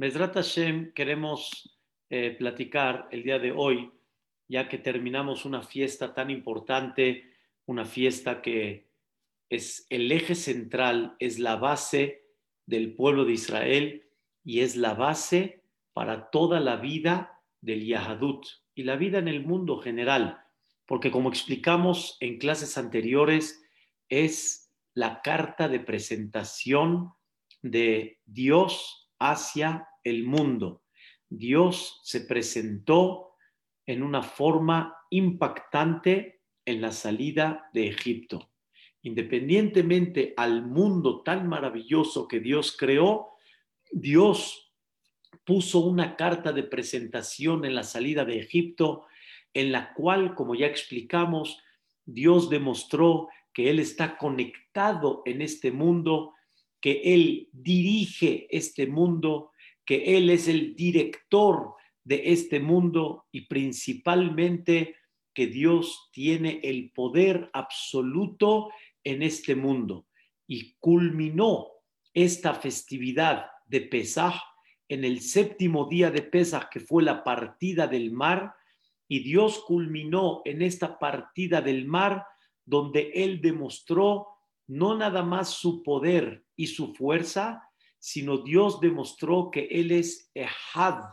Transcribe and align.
Mesrat 0.00 0.32
Hashem 0.32 0.94
queremos 0.94 1.78
eh, 2.08 2.30
platicar 2.30 3.06
el 3.10 3.22
día 3.22 3.38
de 3.38 3.52
hoy, 3.52 3.92
ya 4.48 4.66
que 4.66 4.78
terminamos 4.78 5.44
una 5.44 5.60
fiesta 5.60 6.14
tan 6.14 6.30
importante, 6.30 7.34
una 7.66 7.84
fiesta 7.84 8.40
que 8.40 8.88
es 9.50 9.86
el 9.90 10.10
eje 10.10 10.34
central, 10.34 11.16
es 11.18 11.38
la 11.38 11.56
base 11.56 12.24
del 12.64 12.94
pueblo 12.94 13.26
de 13.26 13.34
Israel 13.34 14.08
y 14.42 14.60
es 14.60 14.74
la 14.74 14.94
base 14.94 15.64
para 15.92 16.30
toda 16.30 16.60
la 16.60 16.76
vida 16.76 17.38
del 17.60 17.84
Yahadut 17.84 18.46
y 18.74 18.84
la 18.84 18.96
vida 18.96 19.18
en 19.18 19.28
el 19.28 19.44
mundo 19.44 19.80
general, 19.80 20.42
porque 20.86 21.10
como 21.10 21.28
explicamos 21.28 22.16
en 22.20 22.38
clases 22.38 22.78
anteriores, 22.78 23.62
es 24.08 24.72
la 24.94 25.20
carta 25.20 25.68
de 25.68 25.80
presentación 25.80 27.12
de 27.60 28.18
Dios 28.24 28.96
hacia 29.18 29.88
el 30.04 30.24
mundo. 30.24 30.82
Dios 31.28 32.00
se 32.02 32.22
presentó 32.22 33.36
en 33.86 34.02
una 34.02 34.22
forma 34.22 34.96
impactante 35.10 36.40
en 36.64 36.80
la 36.80 36.92
salida 36.92 37.70
de 37.72 37.88
Egipto. 37.88 38.50
Independientemente 39.02 40.34
al 40.36 40.66
mundo 40.66 41.22
tan 41.22 41.48
maravilloso 41.48 42.28
que 42.28 42.40
Dios 42.40 42.76
creó, 42.76 43.30
Dios 43.90 44.72
puso 45.44 45.80
una 45.80 46.16
carta 46.16 46.52
de 46.52 46.62
presentación 46.62 47.64
en 47.64 47.74
la 47.74 47.82
salida 47.82 48.24
de 48.24 48.38
Egipto, 48.38 49.06
en 49.54 49.72
la 49.72 49.94
cual, 49.94 50.34
como 50.34 50.54
ya 50.54 50.66
explicamos, 50.66 51.58
Dios 52.04 52.50
demostró 52.50 53.28
que 53.52 53.70
Él 53.70 53.78
está 53.78 54.16
conectado 54.16 55.22
en 55.24 55.42
este 55.42 55.72
mundo, 55.72 56.34
que 56.80 57.00
Él 57.04 57.48
dirige 57.52 58.46
este 58.50 58.86
mundo, 58.86 59.50
que 59.90 60.16
Él 60.16 60.30
es 60.30 60.46
el 60.46 60.76
director 60.76 61.74
de 62.04 62.30
este 62.30 62.60
mundo 62.60 63.26
y 63.32 63.48
principalmente 63.48 64.94
que 65.34 65.48
Dios 65.48 66.10
tiene 66.12 66.60
el 66.62 66.92
poder 66.92 67.50
absoluto 67.52 68.70
en 69.02 69.24
este 69.24 69.56
mundo. 69.56 70.06
Y 70.46 70.76
culminó 70.78 71.66
esta 72.14 72.54
festividad 72.54 73.46
de 73.66 73.80
Pesaj 73.80 74.40
en 74.88 75.02
el 75.02 75.22
séptimo 75.22 75.88
día 75.88 76.12
de 76.12 76.22
Pesaj, 76.22 76.68
que 76.70 76.78
fue 76.78 77.02
la 77.02 77.24
partida 77.24 77.88
del 77.88 78.12
mar, 78.12 78.54
y 79.08 79.24
Dios 79.24 79.58
culminó 79.66 80.42
en 80.44 80.62
esta 80.62 81.00
partida 81.00 81.60
del 81.60 81.84
mar 81.88 82.24
donde 82.64 83.10
Él 83.12 83.40
demostró 83.40 84.28
no 84.68 84.96
nada 84.96 85.24
más 85.24 85.48
su 85.48 85.82
poder 85.82 86.44
y 86.54 86.68
su 86.68 86.94
fuerza, 86.94 87.69
sino 88.00 88.38
Dios 88.38 88.80
demostró 88.80 89.50
que 89.50 89.66
Él 89.70 89.92
es 89.92 90.30
Ehad, 90.34 91.04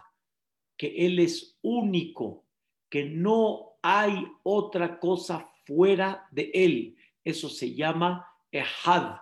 que 0.77 1.05
Él 1.05 1.19
es 1.19 1.59
único, 1.61 2.45
que 2.89 3.03
no 3.05 3.77
hay 3.83 4.25
otra 4.43 4.99
cosa 4.99 5.51
fuera 5.65 6.27
de 6.31 6.49
Él. 6.53 6.97
Eso 7.23 7.49
se 7.49 7.75
llama 7.75 8.25
Ehad. 8.51 9.17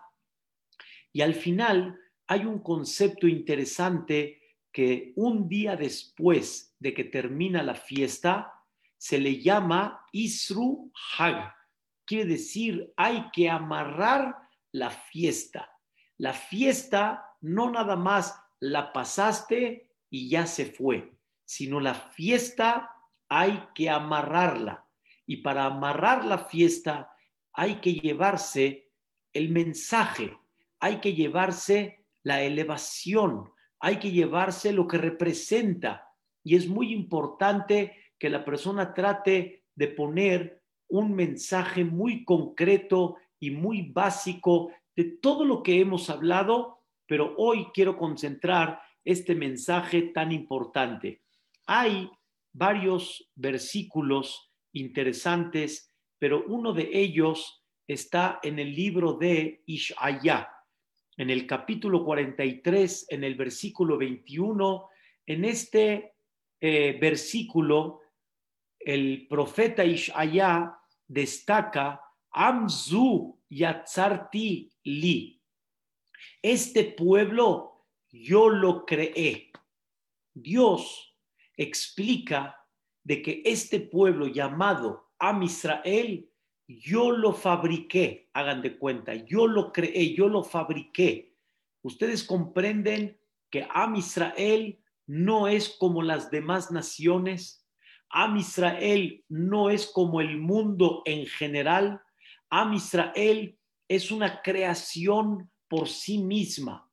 Y 1.12 1.22
al 1.22 1.34
final 1.34 2.00
hay 2.28 2.46
un 2.46 2.60
concepto 2.60 3.28
interesante 3.28 4.42
que 4.72 5.14
un 5.16 5.48
día 5.48 5.76
después 5.76 6.76
de 6.80 6.94
que 6.94 7.06
termina 7.06 7.64
la 7.64 7.76
fiesta, 7.76 8.54
se 8.98 9.18
le 9.18 9.42
llama 9.42 10.06
Isru 10.12 10.92
Hag. 11.18 11.54
Quiere 12.06 12.26
decir, 12.26 12.94
hay 12.98 13.30
que 13.32 13.50
amarrar 13.50 14.36
la 14.72 14.90
fiesta. 14.90 15.72
La 16.18 16.34
fiesta 16.34 17.26
no 17.46 17.70
nada 17.70 17.96
más 17.96 18.42
la 18.60 18.92
pasaste 18.92 19.92
y 20.10 20.30
ya 20.30 20.48
se 20.48 20.66
fue, 20.66 21.14
sino 21.46 21.80
la 21.80 21.94
fiesta 21.94 22.92
hay 23.30 23.68
que 23.76 23.90
amarrarla. 23.90 24.88
Y 25.28 25.38
para 25.38 25.66
amarrar 25.66 26.26
la 26.26 26.40
fiesta 26.40 27.12
hay 27.54 27.76
que 27.76 27.94
llevarse 27.94 28.92
el 29.32 29.50
mensaje, 29.50 30.36
hay 30.80 31.00
que 31.00 31.14
llevarse 31.14 32.06
la 32.24 32.42
elevación, 32.42 33.52
hay 33.80 34.00
que 34.00 34.12
llevarse 34.12 34.74
lo 34.74 34.88
que 34.88 34.98
representa. 34.98 36.10
Y 36.44 36.56
es 36.56 36.68
muy 36.68 36.94
importante 36.94 37.96
que 38.18 38.30
la 38.30 38.44
persona 38.44 38.94
trate 38.94 39.66
de 39.76 39.88
poner 39.90 40.64
un 40.88 41.14
mensaje 41.14 41.84
muy 41.84 42.26
concreto 42.26 43.18
y 43.40 43.52
muy 43.52 43.92
básico 43.92 44.72
de 44.96 45.04
todo 45.04 45.46
lo 45.46 45.62
que 45.62 45.80
hemos 45.80 46.10
hablado 46.10 46.75
pero 47.08 47.36
hoy 47.38 47.68
quiero 47.74 47.98
concentrar 47.98 48.82
este 49.04 49.36
mensaje 49.36 50.04
tan 50.14 50.32
importante. 50.32 51.22
Hay 51.68 52.10
varios 52.52 53.30
versículos 53.36 54.52
interesantes, 54.74 55.94
pero 56.18 56.44
uno 56.48 56.74
de 56.74 56.90
ellos 56.92 57.64
está 57.88 58.40
en 58.42 58.60
el 58.60 58.74
libro 58.74 59.14
de 59.14 59.64
Ishaya, 59.66 60.50
en 61.18 61.30
el 61.30 61.46
capítulo 61.46 62.04
43, 62.04 63.08
en 63.10 63.24
el 63.24 63.36
versículo 63.36 63.98
21. 63.98 64.90
En 65.26 65.46
este 65.46 66.16
eh, 66.60 66.98
versículo, 67.00 68.02
el 68.80 69.28
profeta 69.28 69.86
Ishaya 69.86 70.78
destaca 71.08 72.02
Amzu 72.32 73.40
Yatzarti 73.50 74.70
Li 74.84 75.35
este 76.52 76.84
pueblo 76.84 77.88
yo 78.12 78.50
lo 78.50 78.86
creé. 78.86 79.52
Dios 80.34 81.18
explica 81.58 82.56
de 83.04 83.24
que 83.24 83.42
este 83.46 83.80
pueblo 83.80 84.28
llamado 84.28 85.10
Am 85.18 85.42
Israel, 85.42 86.30
yo 86.68 87.12
lo 87.12 87.34
fabriqué, 87.34 88.30
hagan 88.34 88.62
de 88.62 88.78
cuenta, 88.78 89.16
yo 89.16 89.48
lo 89.48 89.72
creé, 89.72 90.14
yo 90.14 90.28
lo 90.28 90.44
fabriqué. 90.44 91.36
Ustedes 91.82 92.24
comprenden 92.24 93.20
que 93.50 93.68
Am 93.72 93.96
Israel 93.96 94.80
no 95.08 95.48
es 95.48 95.70
como 95.70 96.04
las 96.04 96.30
demás 96.30 96.72
naciones, 96.72 97.66
Am 98.10 98.38
Israel 98.38 99.24
no 99.30 99.72
es 99.72 99.88
como 99.88 100.22
el 100.22 100.38
mundo 100.38 101.02
en 101.06 101.26
general, 101.26 102.02
Am 102.52 102.74
Israel 102.74 103.58
es 103.88 104.12
una 104.12 104.42
creación 104.44 105.50
por 105.76 105.90
sí 105.90 106.20
misma. 106.20 106.90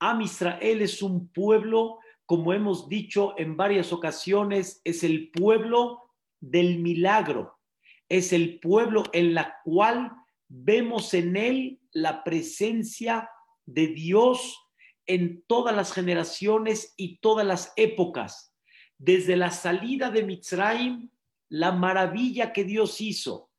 Am 0.00 0.20
Israel 0.20 0.82
es 0.82 1.02
un 1.02 1.28
pueblo, 1.28 2.00
como 2.26 2.52
hemos 2.52 2.88
dicho 2.88 3.38
en 3.38 3.56
varias 3.56 3.92
ocasiones, 3.92 4.80
es 4.82 5.04
el 5.04 5.30
pueblo 5.30 6.10
del 6.40 6.80
milagro, 6.80 7.60
es 8.08 8.32
el 8.32 8.58
pueblo 8.58 9.04
en 9.12 9.34
la 9.34 9.60
cual 9.62 10.10
vemos 10.48 11.14
en 11.14 11.36
él 11.36 11.80
la 11.92 12.24
presencia 12.24 13.30
de 13.66 13.86
Dios 13.86 14.58
en 15.06 15.44
todas 15.46 15.76
las 15.76 15.92
generaciones 15.92 16.92
y 16.96 17.18
todas 17.18 17.46
las 17.46 17.72
épocas. 17.76 18.52
Desde 18.98 19.36
la 19.36 19.52
salida 19.52 20.10
de 20.10 20.24
Mitzrayim, 20.24 21.08
la 21.50 21.70
maravilla 21.70 22.52
que 22.52 22.64
Dios 22.64 23.00
hizo, 23.00 23.52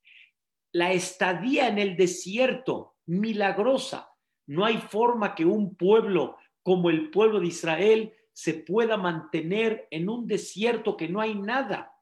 la 0.74 0.92
estadía 0.92 1.70
en 1.70 1.80
el 1.80 1.96
desierto 1.96 2.98
milagrosa, 3.06 4.10
no 4.48 4.66
hay 4.66 4.78
forma 4.78 5.36
que 5.36 5.46
un 5.46 5.76
pueblo 5.76 6.38
como 6.64 6.90
el 6.90 7.10
pueblo 7.12 7.40
de 7.40 7.48
Israel 7.48 8.14
se 8.34 8.54
pueda 8.54 8.98
mantener 8.98 9.88
en 9.92 10.10
un 10.10 10.28
desierto 10.28 10.98
que 10.98 11.08
no 11.08 11.22
hay 11.22 11.36
nada. 11.36 11.94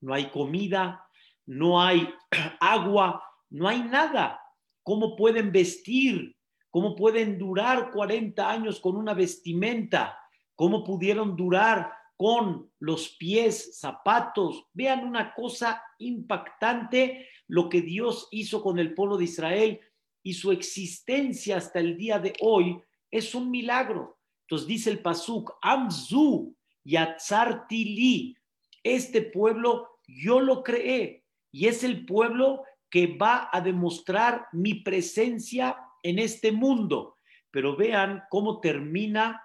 No 0.00 0.14
hay 0.14 0.30
comida, 0.30 1.08
no 1.46 1.80
hay 1.80 2.08
agua, 2.60 3.22
no 3.50 3.68
hay 3.68 3.82
nada. 3.82 4.40
¿Cómo 4.82 5.16
pueden 5.16 5.50
vestir? 5.50 6.36
¿Cómo 6.70 6.94
pueden 6.94 7.38
durar 7.38 7.90
40 7.90 8.50
años 8.50 8.80
con 8.80 8.96
una 8.96 9.14
vestimenta? 9.14 10.18
¿Cómo 10.54 10.84
pudieron 10.84 11.36
durar 11.36 11.92
con 12.16 12.70
los 12.78 13.10
pies, 13.10 13.78
zapatos? 13.78 14.66
Vean 14.72 15.06
una 15.06 15.34
cosa 15.34 15.82
impactante 15.98 17.28
lo 17.48 17.68
que 17.68 17.80
Dios 17.80 18.28
hizo 18.30 18.62
con 18.62 18.78
el 18.78 18.94
pueblo 18.94 19.16
de 19.16 19.24
Israel 19.24 19.80
y 20.24 20.32
su 20.32 20.50
existencia 20.50 21.58
hasta 21.58 21.78
el 21.78 21.96
día 21.96 22.18
de 22.18 22.32
hoy 22.40 22.80
es 23.10 23.34
un 23.34 23.50
milagro. 23.50 24.18
Entonces 24.46 24.66
dice 24.66 24.90
el 24.90 25.00
Pasuk, 25.00 25.52
Amzu 25.62 26.56
Yatzartili, 26.82 28.34
este 28.82 29.22
pueblo 29.22 30.00
yo 30.08 30.40
lo 30.40 30.64
creé 30.64 31.24
y 31.52 31.66
es 31.66 31.84
el 31.84 32.04
pueblo 32.06 32.64
que 32.90 33.06
va 33.06 33.50
a 33.52 33.60
demostrar 33.60 34.46
mi 34.52 34.74
presencia 34.76 35.76
en 36.02 36.18
este 36.18 36.52
mundo. 36.52 37.18
Pero 37.50 37.76
vean 37.76 38.22
cómo 38.30 38.60
termina 38.60 39.42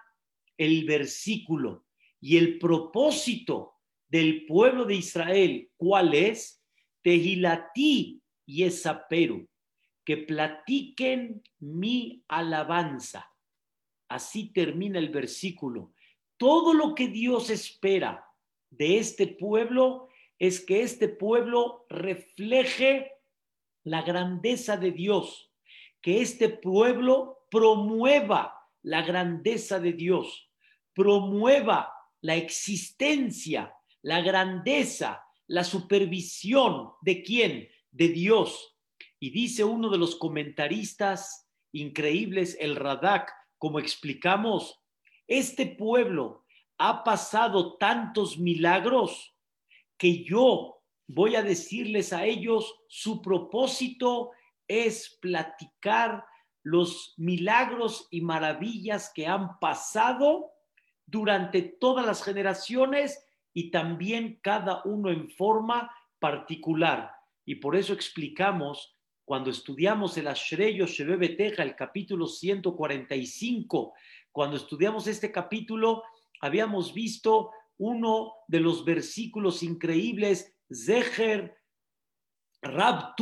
el 0.56 0.86
versículo 0.86 1.84
y 2.20 2.38
el 2.38 2.58
propósito 2.58 3.74
del 4.08 4.46
pueblo 4.46 4.86
de 4.86 4.96
Israel, 4.96 5.70
¿cuál 5.76 6.14
es? 6.14 6.62
Tehilati 7.02 8.20
y 8.46 8.64
Esaperu 8.64 9.49
que 10.04 10.16
platiquen 10.18 11.42
mi 11.58 12.24
alabanza. 12.28 13.30
Así 14.08 14.52
termina 14.52 14.98
el 14.98 15.10
versículo. 15.10 15.92
todo 16.36 16.72
lo 16.72 16.94
que 16.94 17.08
Dios 17.08 17.50
espera 17.50 18.24
de 18.70 18.98
este 18.98 19.26
pueblo 19.26 20.08
es 20.38 20.64
que 20.64 20.82
este 20.82 21.08
pueblo 21.08 21.84
refleje 21.90 23.12
la 23.84 24.00
grandeza 24.00 24.78
de 24.78 24.90
Dios, 24.90 25.52
que 26.00 26.22
este 26.22 26.48
pueblo 26.48 27.46
promueva 27.50 28.54
la 28.82 29.02
grandeza 29.02 29.78
de 29.80 29.92
Dios, 29.92 30.50
promueva 30.94 31.92
la 32.22 32.36
existencia, 32.36 33.74
la 34.02 34.22
grandeza, 34.22 35.22
la 35.46 35.64
supervisión 35.64 36.92
de 37.02 37.22
quién? 37.22 37.68
De 37.90 38.08
Dios. 38.08 38.69
Y 39.20 39.30
dice 39.30 39.62
uno 39.62 39.90
de 39.90 39.98
los 39.98 40.16
comentaristas 40.16 41.48
increíbles, 41.72 42.56
el 42.58 42.74
Radak, 42.74 43.32
como 43.58 43.78
explicamos, 43.78 44.80
este 45.28 45.66
pueblo 45.66 46.46
ha 46.78 47.04
pasado 47.04 47.76
tantos 47.76 48.38
milagros 48.38 49.36
que 49.98 50.24
yo 50.24 50.82
voy 51.06 51.36
a 51.36 51.42
decirles 51.42 52.12
a 52.12 52.24
ellos, 52.24 52.74
su 52.88 53.20
propósito 53.20 54.30
es 54.66 55.18
platicar 55.20 56.24
los 56.62 57.14
milagros 57.18 58.08
y 58.10 58.22
maravillas 58.22 59.12
que 59.14 59.26
han 59.26 59.58
pasado 59.58 60.52
durante 61.06 61.62
todas 61.62 62.06
las 62.06 62.22
generaciones 62.22 63.26
y 63.52 63.70
también 63.70 64.38
cada 64.42 64.82
uno 64.84 65.10
en 65.10 65.28
forma 65.30 65.94
particular. 66.18 67.12
Y 67.44 67.56
por 67.56 67.76
eso 67.76 67.92
explicamos, 67.92 68.96
cuando 69.30 69.52
estudiamos 69.52 70.18
el 70.18 70.26
Ashreyo 70.26 70.86
Teja, 71.36 71.62
el 71.62 71.76
capítulo 71.76 72.26
145, 72.26 73.94
cuando 74.32 74.56
estudiamos 74.56 75.06
este 75.06 75.30
capítulo, 75.30 76.02
habíamos 76.40 76.92
visto 76.92 77.52
uno 77.78 78.32
de 78.48 78.58
los 78.58 78.84
versículos 78.84 79.62
increíbles, 79.62 80.52
Zeher 80.68 81.56
Rab 82.60 83.14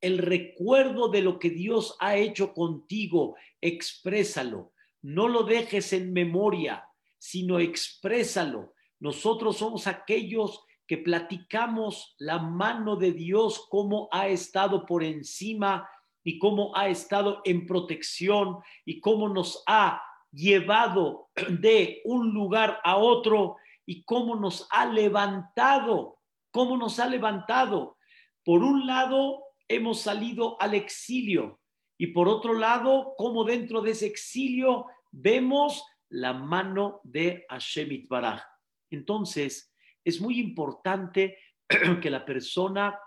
el 0.00 0.18
recuerdo 0.18 1.08
de 1.08 1.20
lo 1.20 1.40
que 1.40 1.50
Dios 1.50 1.96
ha 1.98 2.14
hecho 2.14 2.54
contigo, 2.54 3.34
exprésalo, 3.60 4.74
no 5.02 5.26
lo 5.26 5.42
dejes 5.42 5.92
en 5.92 6.12
memoria, 6.12 6.84
sino 7.18 7.58
exprésalo. 7.58 8.74
Nosotros 9.00 9.56
somos 9.56 9.88
aquellos 9.88 10.64
que 10.86 10.98
platicamos 10.98 12.14
la 12.18 12.38
mano 12.38 12.96
de 12.96 13.12
Dios, 13.12 13.66
cómo 13.70 14.08
ha 14.12 14.28
estado 14.28 14.86
por 14.86 15.02
encima 15.02 15.88
y 16.22 16.38
cómo 16.38 16.76
ha 16.76 16.88
estado 16.88 17.40
en 17.44 17.66
protección 17.66 18.58
y 18.84 19.00
cómo 19.00 19.28
nos 19.28 19.62
ha 19.66 20.02
llevado 20.30 21.30
de 21.48 22.02
un 22.04 22.32
lugar 22.32 22.80
a 22.84 22.96
otro 22.96 23.56
y 23.86 24.04
cómo 24.04 24.36
nos 24.36 24.66
ha 24.70 24.86
levantado, 24.86 26.18
cómo 26.50 26.76
nos 26.76 26.98
ha 26.98 27.06
levantado. 27.06 27.98
Por 28.44 28.62
un 28.62 28.86
lado, 28.86 29.42
hemos 29.68 30.00
salido 30.00 30.60
al 30.60 30.74
exilio 30.74 31.60
y 31.96 32.08
por 32.08 32.28
otro 32.28 32.54
lado, 32.54 33.14
cómo 33.16 33.44
dentro 33.44 33.80
de 33.80 33.92
ese 33.92 34.06
exilio 34.06 34.86
vemos 35.12 35.84
la 36.08 36.32
mano 36.32 37.00
de 37.04 37.44
Hashem 37.48 38.06
Baraj. 38.08 38.42
Entonces, 38.90 39.73
es 40.04 40.20
muy 40.20 40.38
importante 40.38 41.38
que 42.02 42.10
la 42.10 42.24
persona 42.24 42.98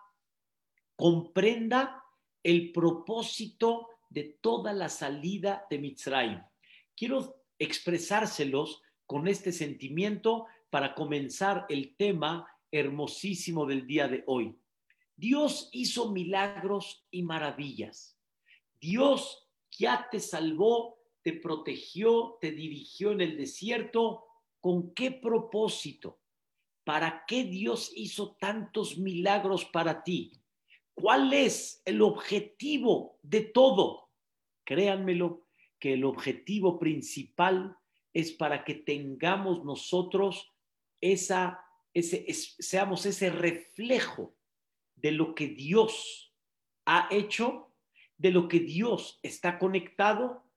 comprenda 0.95 2.03
el 2.44 2.71
propósito 2.71 3.88
de 4.09 4.38
toda 4.41 4.73
la 4.73 4.89
salida 4.89 5.65
de 5.69 5.79
Mitzrayim. 5.79 6.41
Quiero 6.95 7.44
expresárselos 7.59 8.81
con 9.05 9.27
este 9.27 9.51
sentimiento 9.51 10.47
para 10.69 10.95
comenzar 10.95 11.65
el 11.69 11.95
tema 11.95 12.47
hermosísimo 12.71 13.65
del 13.65 13.85
día 13.85 14.07
de 14.07 14.23
hoy. 14.27 14.57
Dios 15.15 15.69
hizo 15.71 16.11
milagros 16.11 17.05
y 17.11 17.23
maravillas. 17.23 18.19
Dios 18.79 19.47
ya 19.71 20.07
te 20.11 20.19
salvó 20.19 20.97
te 21.27 21.33
protegió, 21.33 22.38
te 22.39 22.53
dirigió 22.53 23.11
en 23.11 23.19
el 23.19 23.35
desierto, 23.35 24.23
¿con 24.61 24.94
qué 24.94 25.11
propósito? 25.11 26.21
¿Para 26.87 27.25
qué 27.27 27.43
Dios 27.43 27.91
hizo 27.97 28.37
tantos 28.39 28.97
milagros 28.97 29.65
para 29.65 30.05
ti? 30.05 30.31
¿Cuál 30.93 31.33
es 31.33 31.81
el 31.83 32.01
objetivo 32.01 33.19
de 33.21 33.41
todo? 33.41 34.09
Créanmelo, 34.63 35.45
que 35.79 35.95
el 35.95 36.05
objetivo 36.05 36.79
principal 36.79 37.77
es 38.13 38.31
para 38.31 38.63
que 38.63 38.73
tengamos 38.73 39.65
nosotros 39.65 40.49
ese, 41.01 41.51
seamos 42.31 43.05
ese 43.05 43.31
reflejo 43.31 44.37
de 44.95 45.11
lo 45.11 45.35
que 45.35 45.49
Dios 45.49 46.33
ha 46.85 47.09
hecho, 47.11 47.75
de 48.15 48.31
lo 48.31 48.47
que 48.47 48.61
Dios 48.61 49.19
está 49.23 49.59
conectado 49.59 50.47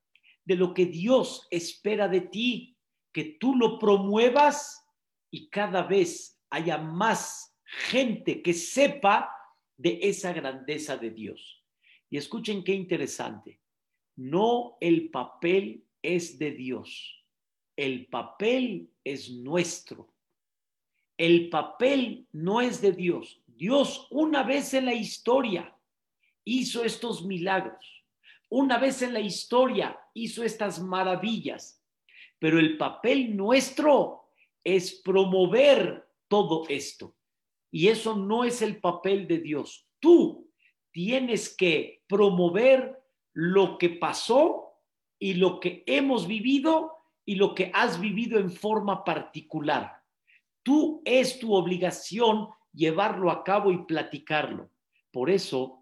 de 0.44 0.56
lo 0.56 0.74
que 0.74 0.86
Dios 0.86 1.46
espera 1.50 2.08
de 2.08 2.22
ti, 2.22 2.76
que 3.12 3.36
tú 3.38 3.54
lo 3.54 3.78
promuevas 3.78 4.79
y 5.30 5.48
cada 5.48 5.82
vez 5.82 6.40
haya 6.50 6.78
más 6.78 7.56
gente 7.64 8.42
que 8.42 8.52
sepa 8.52 9.30
de 9.76 9.98
esa 10.02 10.32
grandeza 10.32 10.96
de 10.96 11.10
Dios. 11.10 11.64
Y 12.10 12.16
escuchen 12.16 12.64
qué 12.64 12.74
interesante. 12.74 13.60
No 14.16 14.76
el 14.80 15.10
papel 15.10 15.84
es 16.02 16.38
de 16.38 16.50
Dios, 16.50 17.24
el 17.76 18.06
papel 18.06 18.90
es 19.04 19.30
nuestro. 19.30 20.12
El 21.16 21.50
papel 21.50 22.26
no 22.32 22.60
es 22.60 22.80
de 22.80 22.92
Dios. 22.92 23.42
Dios 23.46 24.08
una 24.10 24.42
vez 24.42 24.72
en 24.74 24.86
la 24.86 24.94
historia 24.94 25.76
hizo 26.44 26.82
estos 26.82 27.24
milagros 27.24 28.00
una 28.50 28.78
vez 28.78 29.00
en 29.02 29.14
la 29.14 29.20
historia 29.20 29.98
hizo 30.12 30.42
estas 30.42 30.80
maravillas, 30.82 31.80
pero 32.38 32.58
el 32.58 32.76
papel 32.76 33.36
nuestro 33.36 34.29
es 34.64 35.00
promover 35.02 36.08
todo 36.28 36.64
esto. 36.68 37.14
Y 37.70 37.88
eso 37.88 38.16
no 38.16 38.44
es 38.44 38.62
el 38.62 38.80
papel 38.80 39.26
de 39.26 39.38
Dios. 39.38 39.86
Tú 40.00 40.50
tienes 40.90 41.54
que 41.56 42.02
promover 42.08 43.00
lo 43.32 43.78
que 43.78 43.90
pasó 43.90 44.74
y 45.18 45.34
lo 45.34 45.60
que 45.60 45.84
hemos 45.86 46.26
vivido 46.26 46.92
y 47.24 47.36
lo 47.36 47.54
que 47.54 47.70
has 47.74 48.00
vivido 48.00 48.38
en 48.38 48.50
forma 48.50 49.04
particular. 49.04 50.02
Tú 50.62 51.02
es 51.04 51.38
tu 51.38 51.54
obligación 51.54 52.48
llevarlo 52.72 53.30
a 53.30 53.44
cabo 53.44 53.70
y 53.70 53.84
platicarlo. 53.84 54.70
Por 55.12 55.30
eso 55.30 55.80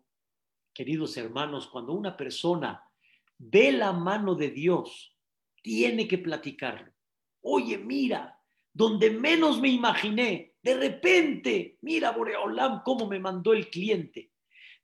queridos 0.78 1.16
hermanos, 1.16 1.66
cuando 1.66 1.92
una 1.92 2.16
persona 2.16 2.88
ve 3.36 3.72
la 3.72 3.92
mano 3.92 4.36
de 4.36 4.50
Dios, 4.50 5.12
tiene 5.60 6.06
que 6.06 6.18
platicarlo. 6.18 6.92
Oye, 7.40 7.76
mira, 7.78 8.37
donde 8.78 9.10
menos 9.10 9.60
me 9.60 9.68
imaginé, 9.68 10.54
de 10.62 10.76
repente, 10.76 11.78
mira, 11.82 12.12
Boreolam, 12.12 12.82
cómo 12.84 13.08
me 13.08 13.18
mandó 13.18 13.52
el 13.52 13.68
cliente. 13.68 14.30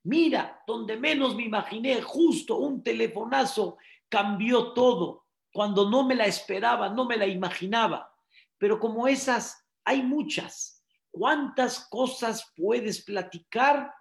Mira, 0.03 0.61
donde 0.67 0.97
menos 0.97 1.37
me 1.37 1.45
imaginé, 1.45 2.03
justo 2.03 2.57
un 2.57 2.83
telefonazo 2.83 3.79
cambió 4.09 4.73
todo. 4.73 5.27
Cuando 5.53 5.89
no 5.89 6.05
me 6.05 6.17
la 6.17 6.27
esperaba, 6.27 6.89
no 6.89 7.05
me 7.05 7.17
la 7.17 7.27
imaginaba. 7.27 8.13
Pero 8.59 8.81
como 8.81 9.07
esas, 9.07 9.65
hay 9.85 10.03
muchas. 10.03 10.85
¿Cuántas 11.13 11.89
cosas 11.89 12.53
puedes 12.57 13.05
platicar 13.05 13.95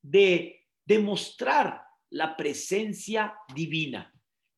de 0.00 0.68
demostrar 0.84 1.82
la 2.10 2.36
presencia 2.36 3.34
divina. 3.54 4.12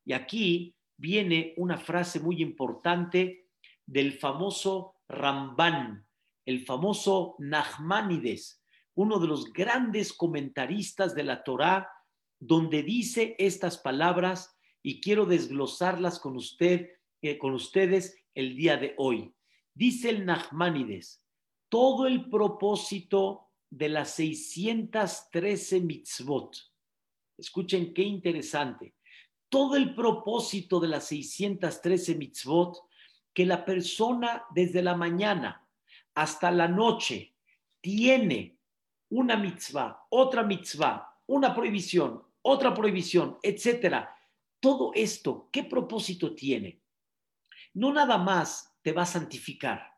Y 0.05 0.13
aquí 0.13 0.75
viene 0.97 1.55
una 1.57 1.79
frase 1.79 2.19
muy 2.21 2.43
importante 2.43 3.44
del 3.87 4.13
famoso 4.13 4.97
Ramban, 5.09 6.07
el 6.47 6.65
famoso 6.65 7.37
Nachmanides, 7.39 8.63
uno 8.95 9.19
de 9.19 9.27
los 9.27 9.53
grandes 9.53 10.13
comentaristas 10.13 11.15
de 11.15 11.25
la 11.25 11.43
Torá, 11.43 11.91
donde 12.39 12.83
dice 12.83 13.35
estas 13.39 13.79
palabras 13.79 14.57
y 14.83 15.01
quiero 15.01 15.27
desglosarlas 15.27 16.19
con 16.19 16.37
usted, 16.37 16.91
eh, 17.23 17.39
con 17.39 17.55
ustedes 17.55 18.17
el 18.35 18.57
día 18.57 18.77
de 18.77 18.95
hoy. 18.99 19.35
Dice 19.75 20.11
el 20.11 20.25
Nachmanides, 20.25 21.25
todo 21.69 22.07
el 22.07 22.29
propósito 22.29 23.49
de 23.71 23.89
las 23.89 24.11
613 24.11 25.81
mitzvot. 25.81 26.57
Escuchen 27.37 27.93
qué 27.93 28.03
interesante. 28.03 28.95
Todo 29.49 29.77
el 29.77 29.95
propósito 29.95 30.79
de 30.79 30.89
las 30.89 31.09
613 31.09 32.15
mitzvot, 32.15 32.77
que 33.35 33.45
la 33.45 33.65
persona 33.65 34.45
desde 34.55 34.83
la 34.83 34.95
mañana 34.95 35.67
hasta 36.15 36.51
la 36.51 36.69
noche 36.69 37.35
tiene 37.81 38.57
una 39.11 39.37
mitzvah, 39.37 40.07
otra 40.11 40.43
mitzvah, 40.43 41.21
una 41.27 41.55
prohibición, 41.55 42.23
otra 42.43 42.73
prohibición, 42.73 43.39
etcétera. 43.43 44.17
Todo 44.61 44.93
esto, 44.95 45.49
¿qué 45.53 45.65
propósito 45.65 46.35
tiene? 46.35 46.85
no 47.75 47.93
nada 47.93 48.19
más 48.19 48.73
te 48.83 48.93
va 48.93 49.03
a 49.03 49.07
santificar, 49.07 49.93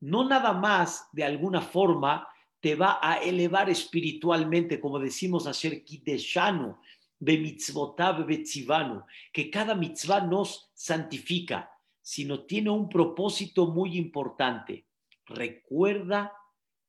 no 0.00 0.28
nada 0.28 0.52
más 0.52 1.08
de 1.12 1.24
alguna 1.24 1.60
forma 1.60 2.28
te 2.60 2.74
va 2.74 2.98
a 3.00 3.16
elevar 3.18 3.70
espiritualmente, 3.70 4.80
como 4.80 4.98
decimos 4.98 5.46
ayer, 5.46 5.84
Kideshanu, 5.84 6.76
Bemitzvotab 7.18 8.26
Betzivanu, 8.26 9.04
que 9.32 9.50
cada 9.50 9.74
mitzvah 9.74 10.20
nos 10.20 10.70
santifica, 10.74 11.70
sino 12.04 12.44
tiene 12.44 12.68
un 12.68 12.90
propósito 12.90 13.66
muy 13.66 13.96
importante. 13.96 14.84
Recuerda 15.24 16.34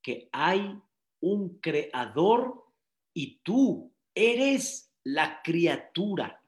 que 0.02 0.28
hay 0.34 0.78
un 1.22 1.58
creador 1.60 2.66
y 3.14 3.40
tú 3.42 3.94
eres 4.14 4.92
la 5.06 5.42
criatura. 5.42 6.44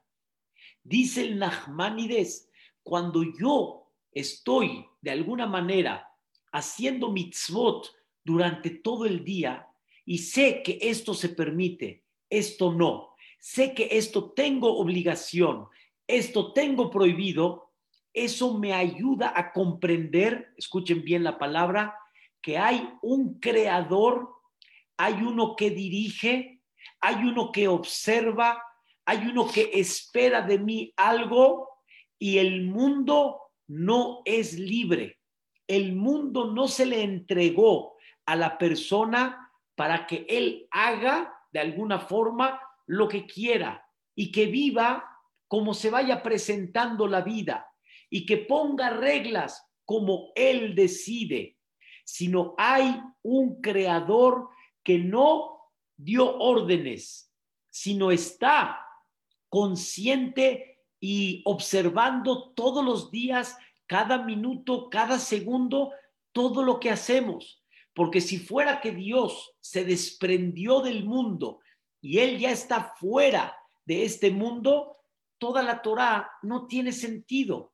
Dice 0.84 1.22
el 1.22 1.38
Nachmanides, 1.38 2.50
cuando 2.82 3.22
yo 3.22 3.90
estoy 4.12 4.84
de 5.00 5.12
alguna 5.12 5.46
manera 5.46 6.06
haciendo 6.52 7.10
mitzvot 7.10 7.90
durante 8.22 8.68
todo 8.68 9.06
el 9.06 9.24
día 9.24 9.66
y 10.04 10.18
sé 10.18 10.62
que 10.62 10.78
esto 10.82 11.14
se 11.14 11.30
permite, 11.30 12.04
esto 12.28 12.70
no, 12.70 13.14
sé 13.40 13.72
que 13.72 13.88
esto 13.92 14.32
tengo 14.32 14.76
obligación, 14.76 15.68
esto 16.06 16.52
tengo 16.52 16.90
prohibido, 16.90 17.67
eso 18.24 18.58
me 18.58 18.72
ayuda 18.72 19.32
a 19.34 19.52
comprender, 19.52 20.52
escuchen 20.56 21.02
bien 21.02 21.24
la 21.24 21.38
palabra, 21.38 21.94
que 22.40 22.58
hay 22.58 22.88
un 23.02 23.38
creador, 23.40 24.28
hay 24.96 25.14
uno 25.14 25.56
que 25.56 25.70
dirige, 25.70 26.62
hay 27.00 27.16
uno 27.24 27.52
que 27.52 27.68
observa, 27.68 28.62
hay 29.04 29.26
uno 29.26 29.48
que 29.48 29.70
espera 29.74 30.42
de 30.42 30.58
mí 30.58 30.92
algo 30.96 31.68
y 32.18 32.38
el 32.38 32.66
mundo 32.66 33.40
no 33.66 34.22
es 34.24 34.58
libre. 34.58 35.18
El 35.66 35.94
mundo 35.94 36.52
no 36.52 36.68
se 36.68 36.86
le 36.86 37.02
entregó 37.02 37.96
a 38.26 38.36
la 38.36 38.58
persona 38.58 39.50
para 39.74 40.06
que 40.06 40.26
él 40.28 40.66
haga 40.70 41.34
de 41.52 41.60
alguna 41.60 42.00
forma 42.00 42.60
lo 42.86 43.08
que 43.08 43.26
quiera 43.26 43.86
y 44.14 44.32
que 44.32 44.46
viva 44.46 45.04
como 45.46 45.74
se 45.74 45.90
vaya 45.90 46.22
presentando 46.22 47.06
la 47.06 47.22
vida 47.22 47.68
y 48.10 48.26
que 48.26 48.38
ponga 48.38 48.90
reglas 48.90 49.64
como 49.84 50.32
él 50.34 50.74
decide, 50.74 51.56
sino 52.04 52.54
hay 52.58 53.00
un 53.22 53.60
creador 53.60 54.48
que 54.82 54.98
no 54.98 55.58
dio 55.96 56.38
órdenes, 56.38 57.32
sino 57.70 58.10
está 58.10 58.80
consciente 59.48 60.80
y 61.00 61.42
observando 61.44 62.52
todos 62.52 62.84
los 62.84 63.10
días, 63.10 63.56
cada 63.86 64.18
minuto, 64.24 64.88
cada 64.90 65.18
segundo, 65.18 65.92
todo 66.32 66.62
lo 66.62 66.80
que 66.80 66.90
hacemos. 66.90 67.62
Porque 67.94 68.20
si 68.20 68.38
fuera 68.38 68.80
que 68.80 68.92
Dios 68.92 69.54
se 69.60 69.84
desprendió 69.84 70.80
del 70.80 71.04
mundo 71.04 71.60
y 72.00 72.18
Él 72.18 72.38
ya 72.38 72.50
está 72.50 72.94
fuera 72.98 73.56
de 73.84 74.04
este 74.04 74.30
mundo, 74.30 74.98
toda 75.38 75.62
la 75.62 75.82
Torah 75.82 76.30
no 76.42 76.66
tiene 76.66 76.92
sentido. 76.92 77.72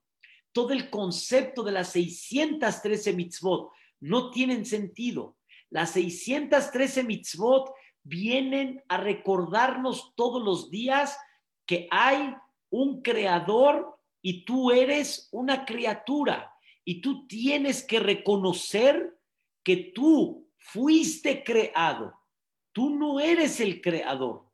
Todo 0.54 0.72
el 0.72 0.88
concepto 0.88 1.64
de 1.64 1.72
las 1.72 1.88
613 1.88 3.12
mitzvot 3.12 3.72
no 3.98 4.30
tienen 4.30 4.64
sentido. 4.64 5.36
Las 5.68 5.90
613 5.90 7.02
mitzvot 7.02 7.72
vienen 8.04 8.80
a 8.88 8.98
recordarnos 8.98 10.14
todos 10.14 10.40
los 10.40 10.70
días 10.70 11.18
que 11.66 11.88
hay 11.90 12.36
un 12.70 13.02
creador 13.02 13.98
y 14.22 14.44
tú 14.44 14.70
eres 14.70 15.28
una 15.32 15.64
criatura 15.64 16.54
y 16.84 17.00
tú 17.00 17.26
tienes 17.26 17.82
que 17.82 17.98
reconocer 17.98 19.18
que 19.64 19.90
tú 19.92 20.48
fuiste 20.56 21.42
creado. 21.42 22.14
Tú 22.72 22.90
no 22.90 23.18
eres 23.18 23.58
el 23.58 23.80
creador, 23.80 24.52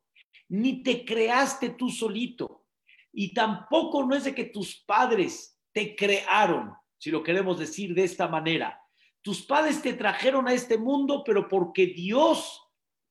ni 0.49 0.81
te 0.81 1.05
creaste 1.05 1.69
tú 1.69 1.89
solito. 1.89 2.65
Y 3.13 3.35
tampoco 3.35 4.03
no 4.03 4.15
es 4.15 4.23
de 4.23 4.33
que 4.33 4.45
tus 4.45 4.77
padres 4.77 5.60
te 5.71 5.95
crearon, 5.95 6.73
si 6.97 7.11
lo 7.11 7.23
queremos 7.23 7.59
decir 7.59 7.93
de 7.93 8.03
esta 8.03 8.27
manera. 8.27 8.79
Tus 9.21 9.43
padres 9.43 9.81
te 9.81 9.93
trajeron 9.93 10.47
a 10.47 10.53
este 10.53 10.77
mundo, 10.77 11.23
pero 11.23 11.47
porque 11.47 11.87
Dios 11.87 12.61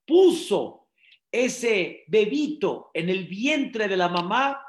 puso 0.07 0.89
ese 1.31 2.05
bebito 2.09 2.91
en 2.95 3.09
el 3.09 3.27
vientre 3.27 3.87
de 3.87 3.97
la 3.97 4.09
mamá, 4.09 4.61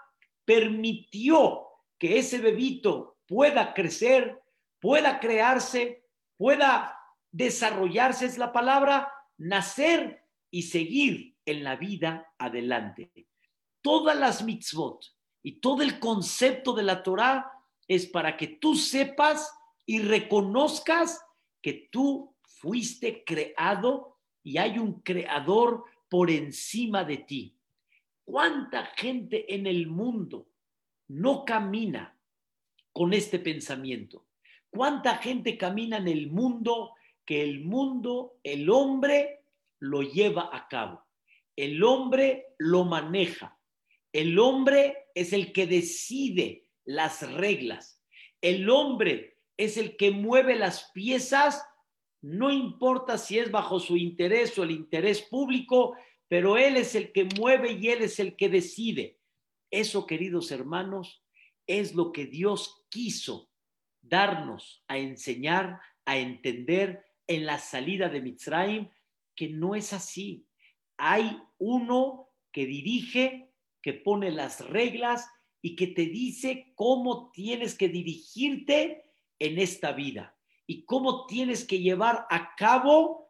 permitió 0.46 1.68
que 1.98 2.20
ese 2.20 2.40
bebito 2.40 3.18
pueda 3.26 3.74
crecer, 3.74 4.40
pueda 4.80 5.20
crearse, 5.20 6.06
pueda 6.38 6.98
Desarrollarse 7.32 8.26
es 8.26 8.38
la 8.38 8.52
palabra 8.52 9.12
nacer 9.38 10.26
y 10.52 10.64
seguir 10.64 11.38
en 11.46 11.64
la 11.64 11.78
vida 11.78 12.34
adelante. 12.38 13.12
Todas 13.82 14.18
las 14.18 14.44
mitzvot 14.44 15.02
y 15.42 15.62
todo 15.62 15.82
el 15.82 16.00
concepto 16.00 16.74
de 16.74 16.84
la 16.84 17.02
Torah 17.02 17.50
es 17.88 18.06
para 18.06 18.38
que 18.38 18.48
tú 18.48 18.76
sepas 18.76 19.54
y 19.86 20.00
reconozcas 20.00 21.20
que 21.62 21.90
tú 21.92 22.36
fuiste 22.44 23.24
creado 23.26 24.18
y 24.44 24.58
hay 24.58 24.80
un 24.80 25.02
creador 25.02 25.84
por 26.10 26.30
encima 26.30 27.04
de 27.04 27.18
ti. 27.18 27.56
¿Cuánta 28.24 28.86
gente 28.96 29.54
en 29.54 29.68
el 29.68 29.88
mundo 29.88 30.48
no 31.08 31.46
camina 31.46 32.18
con 32.94 33.14
este 33.14 33.40
pensamiento? 33.40 34.26
¿Cuánta 34.70 35.18
gente 35.18 35.58
camina 35.58 35.98
en 35.98 36.08
el 36.08 36.32
mundo 36.32 36.94
que 37.26 37.44
el 37.44 37.62
mundo, 37.62 38.40
el 38.44 38.70
hombre 38.70 39.42
lo 39.80 40.02
lleva 40.02 40.50
a 40.54 40.68
cabo. 40.68 41.04
El 41.56 41.84
hombre 41.84 42.48
lo 42.58 42.86
maneja. 42.86 43.60
El 44.14 44.40
hombre 44.40 45.06
es 45.16 45.34
el 45.34 45.52
que 45.52 45.68
decide 45.68 46.68
las 46.86 47.32
reglas. 47.34 48.02
El 48.42 48.70
hombre 48.70 49.38
es 49.58 49.78
el 49.78 49.98
que 49.98 50.12
mueve 50.12 50.56
las 50.56 50.92
piezas, 50.94 51.64
no 52.22 52.52
importa 52.52 53.18
si 53.18 53.40
es 53.40 53.52
bajo 53.52 53.80
su 53.80 53.98
interés 53.98 54.58
o 54.58 54.64
el 54.64 54.72
interés 54.72 55.22
público, 55.22 55.96
pero 56.28 56.58
él 56.58 56.78
es 56.78 56.96
el 56.96 57.12
que 57.12 57.28
mueve 57.38 57.74
y 57.74 57.90
él 57.90 58.02
es 58.02 58.20
el 58.20 58.36
que 58.36 58.50
decide. 58.50 59.20
Eso, 59.70 60.06
queridos 60.06 60.52
hermanos, 60.52 61.24
es 61.68 61.96
lo 61.96 62.12
que 62.12 62.26
Dios 62.26 62.86
quiso 62.90 63.50
darnos 64.02 64.84
a 64.88 64.98
enseñar, 64.98 65.80
a 66.06 66.18
entender 66.18 67.06
en 67.28 67.46
la 67.46 67.60
salida 67.60 68.10
de 68.10 68.22
Mitzrayim 68.22 68.90
que 69.36 69.50
no 69.50 69.76
es 69.76 69.94
así. 69.94 70.48
Hay 70.98 71.42
uno 71.58 72.30
que 72.52 72.66
dirige, 72.66 73.52
que 73.82 73.94
pone 73.94 74.32
las 74.32 74.68
reglas 74.68 75.28
y 75.62 75.76
que 75.76 75.88
te 75.88 76.06
dice 76.06 76.74
cómo 76.76 77.32
tienes 77.32 77.76
que 77.76 77.88
dirigirte 77.88 79.04
en 79.40 79.60
esta 79.60 79.92
vida 79.92 80.36
y 80.66 80.86
cómo 80.86 81.26
tienes 81.26 81.66
que 81.66 81.80
llevar 81.80 82.26
a 82.30 82.56
cabo 82.56 83.28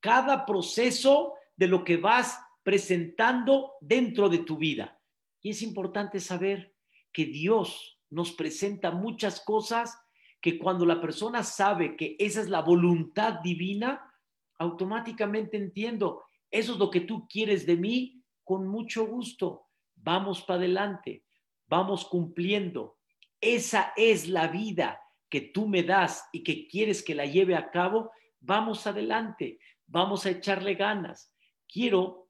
cada 0.00 0.46
proceso 0.46 1.34
de 1.56 1.68
lo 1.68 1.84
que 1.84 1.96
vas 1.96 2.38
presentando 2.62 3.72
dentro 3.80 4.28
de 4.28 4.38
tu 4.38 4.56
vida. 4.56 5.00
Y 5.40 5.50
es 5.50 5.62
importante 5.62 6.20
saber 6.20 6.74
que 7.12 7.26
Dios 7.26 7.98
nos 8.10 8.32
presenta 8.32 8.90
muchas 8.90 9.40
cosas 9.40 9.98
que 10.40 10.58
cuando 10.58 10.84
la 10.84 11.00
persona 11.00 11.42
sabe 11.42 11.96
que 11.96 12.16
esa 12.18 12.40
es 12.40 12.48
la 12.48 12.62
voluntad 12.62 13.40
divina, 13.40 14.12
automáticamente 14.58 15.56
entiendo, 15.56 16.24
eso 16.50 16.72
es 16.72 16.78
lo 16.78 16.90
que 16.90 17.00
tú 17.00 17.26
quieres 17.28 17.64
de 17.64 17.76
mí, 17.76 18.22
con 18.44 18.66
mucho 18.66 19.06
gusto, 19.06 19.68
vamos 19.94 20.42
para 20.42 20.58
adelante, 20.58 21.24
vamos 21.72 22.04
cumpliendo. 22.04 22.98
Esa 23.40 23.94
es 23.96 24.28
la 24.28 24.48
vida 24.48 25.00
que 25.30 25.40
tú 25.40 25.66
me 25.66 25.82
das 25.82 26.22
y 26.30 26.42
que 26.42 26.68
quieres 26.68 27.02
que 27.02 27.14
la 27.14 27.24
lleve 27.24 27.54
a 27.56 27.70
cabo, 27.70 28.10
vamos 28.40 28.86
adelante, 28.86 29.58
vamos 29.86 30.26
a 30.26 30.30
echarle 30.32 30.74
ganas. 30.74 31.32
Quiero 31.66 32.28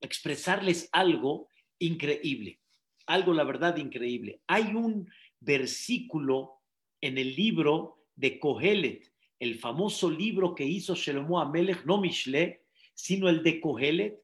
expresarles 0.00 0.88
algo 0.90 1.46
increíble, 1.78 2.58
algo 3.06 3.32
la 3.32 3.44
verdad 3.44 3.76
increíble. 3.76 4.42
Hay 4.48 4.74
un 4.74 5.08
versículo 5.38 6.58
en 7.00 7.16
el 7.16 7.36
libro 7.36 8.06
de 8.16 8.40
Kohelet, 8.40 9.08
el 9.38 9.54
famoso 9.60 10.10
libro 10.10 10.52
que 10.52 10.64
hizo 10.64 10.96
Shelomo 10.96 11.40
Amelech, 11.40 11.84
no 11.84 11.98
Mishle, 11.98 12.64
sino 12.92 13.28
el 13.28 13.44
de 13.44 13.60
Kohelet, 13.60 14.20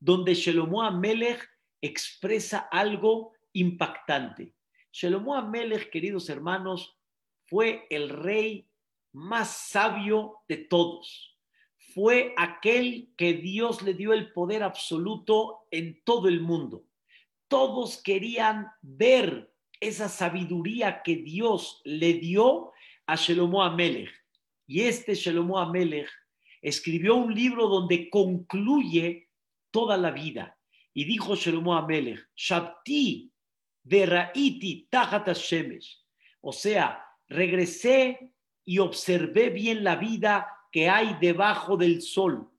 donde 0.00 0.32
Shelomo 0.32 0.80
Amelech 0.80 1.46
expresa 1.82 2.60
algo 2.72 3.35
impactante. 3.60 4.54
Shelomo 4.92 5.34
Amelech, 5.34 5.90
queridos 5.90 6.28
hermanos, 6.28 6.98
fue 7.46 7.86
el 7.90 8.08
rey 8.08 8.68
más 9.12 9.68
sabio 9.68 10.38
de 10.48 10.58
todos. 10.58 11.38
Fue 11.94 12.34
aquel 12.36 13.12
que 13.16 13.34
Dios 13.34 13.82
le 13.82 13.94
dio 13.94 14.12
el 14.12 14.32
poder 14.32 14.62
absoluto 14.62 15.66
en 15.70 16.02
todo 16.04 16.28
el 16.28 16.40
mundo. 16.40 16.84
Todos 17.48 18.02
querían 18.02 18.68
ver 18.82 19.52
esa 19.80 20.08
sabiduría 20.08 21.02
que 21.02 21.16
Dios 21.16 21.80
le 21.84 22.14
dio 22.14 22.72
a 23.06 23.16
Shelomo 23.16 23.62
Amelech. 23.62 24.10
Y 24.66 24.82
este 24.82 25.14
Shelomo 25.14 25.58
Amelech 25.58 26.10
escribió 26.60 27.14
un 27.14 27.34
libro 27.34 27.68
donde 27.68 28.10
concluye 28.10 29.30
toda 29.70 29.96
la 29.96 30.10
vida. 30.10 30.58
Y 30.92 31.04
dijo 31.04 31.36
Shelomo 31.36 31.74
Amelech, 31.74 32.28
Shabti 32.34 33.32
de 33.86 34.04
Raiti 34.04 34.88
Tajat 34.90 35.32
Shemesh. 35.34 36.04
O 36.40 36.52
sea, 36.52 37.04
regresé 37.28 38.34
y 38.64 38.80
observé 38.80 39.50
bien 39.50 39.84
la 39.84 39.94
vida 39.94 40.48
que 40.72 40.88
hay 40.88 41.16
debajo 41.20 41.76
del 41.76 42.02
sol. 42.02 42.50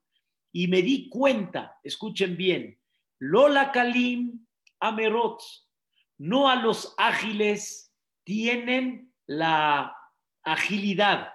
Y 0.54 0.70
me 0.70 0.82
di 0.82 1.10
cuenta, 1.10 1.78
escuchen 1.84 2.38
bien, 2.38 2.80
Lola 3.20 3.72
Kalim 3.72 4.48
Amerot, 4.80 5.42
no 6.18 6.50
a 6.50 6.56
los 6.56 6.96
ágiles 6.98 7.94
tienen 8.24 9.14
la 9.26 9.96
agilidad. 10.44 11.34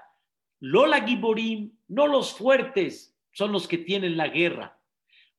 Lola 0.61 1.07
Giborim, 1.07 1.77
no 1.89 2.07
los 2.07 2.33
fuertes 2.33 3.15
son 3.33 3.53
los 3.53 3.69
que 3.69 3.79
tienen 3.79 4.17
la 4.17 4.29
guerra. 4.29 4.81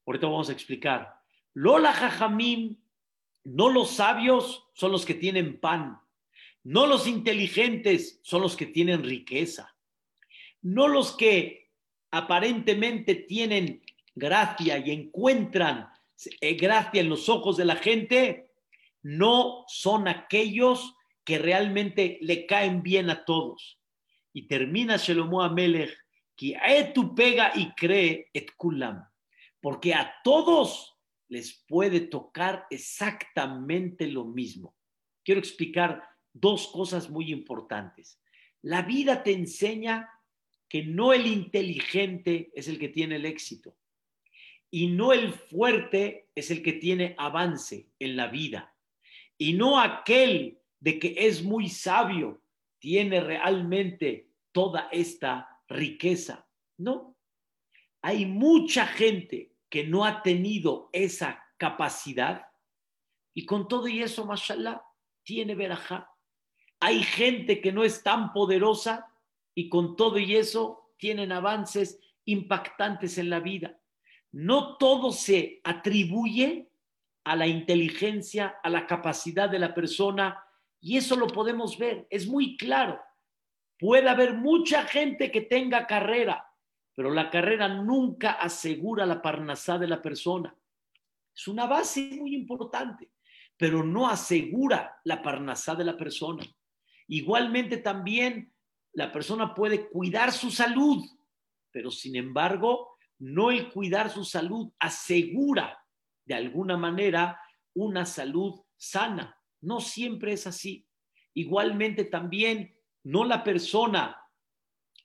Ahorita 0.05 0.27
vamos 0.27 0.49
a 0.49 0.53
explicar. 0.53 1.19
Lola 1.53 1.91
Jajamim, 1.91 2.77
no 3.43 3.69
los 3.69 3.91
sabios 3.91 4.65
son 4.73 4.91
los 4.91 5.05
que 5.05 5.13
tienen 5.13 5.59
pan. 5.59 5.99
No 6.63 6.87
los 6.87 7.07
inteligentes 7.07 8.19
son 8.23 8.41
los 8.41 8.55
que 8.55 8.65
tienen 8.65 9.03
riqueza. 9.03 9.75
No 10.61 10.87
los 10.87 11.15
que 11.15 11.71
aparentemente 12.11 13.15
tienen 13.15 13.81
gracia 14.15 14.77
y 14.77 14.91
encuentran 14.91 15.89
eh, 16.39 16.53
gracia 16.53 17.01
en 17.01 17.09
los 17.09 17.27
ojos 17.27 17.57
de 17.57 17.65
la 17.65 17.75
gente, 17.75 18.51
no 19.01 19.65
son 19.67 20.07
aquellos 20.07 20.95
que 21.25 21.37
realmente 21.37 22.17
le 22.21 22.45
caen 22.45 22.81
bien 22.81 23.09
a 23.09 23.25
todos. 23.25 23.79
Y 24.31 24.47
termina 24.47 24.97
Shelomo 24.97 25.41
Amelech, 25.41 25.97
que 26.35 26.57
tu 26.93 27.13
pega 27.13 27.51
y 27.55 27.71
cree 27.73 28.29
et 28.33 28.51
kulam, 28.57 29.03
porque 29.61 29.93
a 29.93 30.13
todos 30.23 30.92
les 31.33 31.63
puede 31.67 31.99
tocar 31.99 32.67
exactamente 32.69 34.07
lo 34.07 34.25
mismo. 34.25 34.75
Quiero 35.23 35.39
explicar 35.39 36.03
dos 36.31 36.67
cosas 36.67 37.09
muy 37.09 37.31
importantes. 37.31 38.21
La 38.61 38.83
vida 38.83 39.23
te 39.23 39.33
enseña 39.33 40.09
que 40.69 40.83
no 40.83 41.11
el 41.11 41.25
inteligente 41.25 42.51
es 42.53 42.67
el 42.67 42.77
que 42.77 42.89
tiene 42.89 43.15
el 43.15 43.25
éxito 43.25 43.75
y 44.69 44.87
no 44.87 45.11
el 45.11 45.33
fuerte 45.33 46.29
es 46.35 46.51
el 46.51 46.61
que 46.61 46.73
tiene 46.73 47.15
avance 47.17 47.89
en 47.99 48.15
la 48.15 48.27
vida 48.27 48.75
y 49.37 49.53
no 49.53 49.79
aquel 49.79 50.59
de 50.79 50.99
que 50.99 51.15
es 51.17 51.43
muy 51.43 51.67
sabio 51.67 52.41
tiene 52.79 53.21
realmente 53.21 54.29
toda 54.51 54.89
esta 54.91 55.61
riqueza. 55.67 56.47
No, 56.77 57.17
hay 58.01 58.25
mucha 58.25 58.85
gente 58.85 59.52
que 59.73 59.83
no 59.83 60.05
ha 60.05 60.21
tenido 60.21 60.91
esa 60.93 61.43
capacidad 61.57 62.45
y 63.33 63.43
con 63.47 63.67
todo 63.67 63.87
y 63.87 64.03
eso, 64.03 64.23
mashallah, 64.23 64.83
tiene 65.23 65.55
verajá. 65.55 66.11
Hay 66.79 67.01
gente 67.01 67.59
que 67.59 67.71
no 67.71 67.83
es 67.83 68.03
tan 68.03 68.33
poderosa 68.33 69.07
y 69.55 69.69
con 69.69 69.95
todo 69.95 70.19
y 70.19 70.35
eso 70.35 70.93
tienen 70.99 71.31
avances 71.31 71.99
impactantes 72.25 73.17
en 73.17 73.31
la 73.31 73.39
vida. 73.39 73.79
No 74.31 74.77
todo 74.77 75.11
se 75.11 75.59
atribuye 75.63 76.69
a 77.23 77.35
la 77.35 77.47
inteligencia, 77.47 78.57
a 78.61 78.69
la 78.69 78.85
capacidad 78.85 79.49
de 79.49 79.57
la 79.57 79.73
persona, 79.73 80.45
y 80.81 80.97
eso 80.97 81.15
lo 81.15 81.25
podemos 81.25 81.79
ver, 81.79 82.05
es 82.11 82.27
muy 82.27 82.57
claro. 82.57 83.01
Puede 83.79 84.07
haber 84.07 84.35
mucha 84.35 84.83
gente 84.83 85.31
que 85.31 85.41
tenga 85.41 85.87
carrera, 85.87 86.52
pero 86.95 87.11
la 87.11 87.29
carrera 87.29 87.67
nunca 87.67 88.33
asegura 88.33 89.05
la 89.05 89.21
parnasá 89.21 89.77
de 89.77 89.87
la 89.87 90.01
persona. 90.01 90.55
Es 91.35 91.47
una 91.47 91.65
base 91.65 92.17
muy 92.19 92.35
importante, 92.35 93.11
pero 93.57 93.83
no 93.83 94.07
asegura 94.07 94.99
la 95.03 95.21
parnasá 95.21 95.75
de 95.75 95.85
la 95.85 95.97
persona. 95.97 96.43
Igualmente 97.07 97.77
también 97.77 98.53
la 98.93 99.11
persona 99.11 99.53
puede 99.53 99.89
cuidar 99.89 100.31
su 100.31 100.51
salud, 100.51 101.03
pero 101.71 101.89
sin 101.89 102.15
embargo, 102.15 102.97
no 103.19 103.49
el 103.49 103.71
cuidar 103.71 104.09
su 104.09 104.23
salud 104.23 104.71
asegura 104.79 105.83
de 106.25 106.35
alguna 106.35 106.77
manera 106.77 107.39
una 107.73 108.05
salud 108.05 108.61
sana. 108.77 109.37
No 109.61 109.79
siempre 109.79 110.33
es 110.33 110.45
así. 110.45 110.87
Igualmente 111.33 112.05
también 112.05 112.77
no 113.03 113.25
la 113.25 113.43
persona 113.43 114.19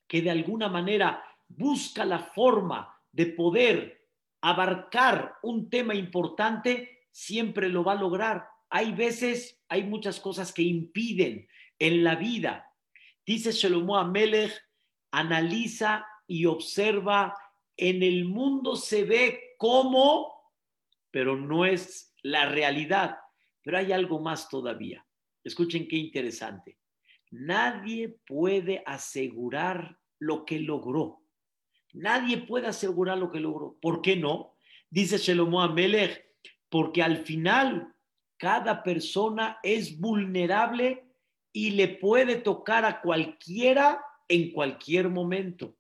que 0.06 0.20
de 0.20 0.30
alguna 0.30 0.68
manera 0.68 1.22
busca 1.48 2.04
la 2.04 2.18
forma 2.20 2.94
de 3.12 3.26
poder 3.26 4.06
abarcar 4.40 5.34
un 5.42 5.68
tema 5.68 5.94
importante, 5.94 7.06
siempre 7.10 7.68
lo 7.68 7.82
va 7.82 7.92
a 7.92 8.00
lograr. 8.00 8.46
Hay 8.70 8.92
veces, 8.92 9.60
hay 9.68 9.84
muchas 9.84 10.20
cosas 10.20 10.52
que 10.52 10.62
impiden 10.62 11.48
en 11.78 12.04
la 12.04 12.14
vida. 12.14 12.66
Dice 13.26 13.52
Shlomo 13.52 13.96
Amelech, 13.96 14.52
analiza 15.10 16.06
y 16.26 16.44
observa, 16.44 17.34
en 17.76 18.02
el 18.02 18.24
mundo 18.24 18.76
se 18.76 19.04
ve 19.04 19.54
cómo 19.56 20.38
pero 21.10 21.36
no 21.36 21.64
es 21.64 22.14
la 22.22 22.48
realidad. 22.48 23.18
Pero 23.62 23.78
hay 23.78 23.92
algo 23.92 24.20
más 24.20 24.48
todavía. 24.48 25.04
Escuchen 25.44 25.88
qué 25.88 25.96
interesante. 25.96 26.78
Nadie 27.30 28.20
puede 28.26 28.82
asegurar 28.86 29.98
lo 30.18 30.44
que 30.44 30.60
logró. 30.60 31.17
Nadie 31.98 32.38
puede 32.38 32.68
asegurar 32.68 33.18
lo 33.18 33.30
que 33.30 33.40
logró. 33.40 33.76
¿Por 33.80 34.02
qué 34.02 34.16
no? 34.16 34.54
Dice 34.90 35.18
Shelomo 35.18 35.60
Amelech, 35.60 36.24
porque 36.68 37.02
al 37.02 37.18
final 37.18 37.94
cada 38.36 38.82
persona 38.82 39.58
es 39.62 39.98
vulnerable 39.98 41.04
y 41.52 41.70
le 41.72 41.88
puede 41.88 42.36
tocar 42.36 42.84
a 42.84 43.00
cualquiera 43.00 44.00
en 44.28 44.52
cualquier 44.52 45.08
momento. 45.08 45.76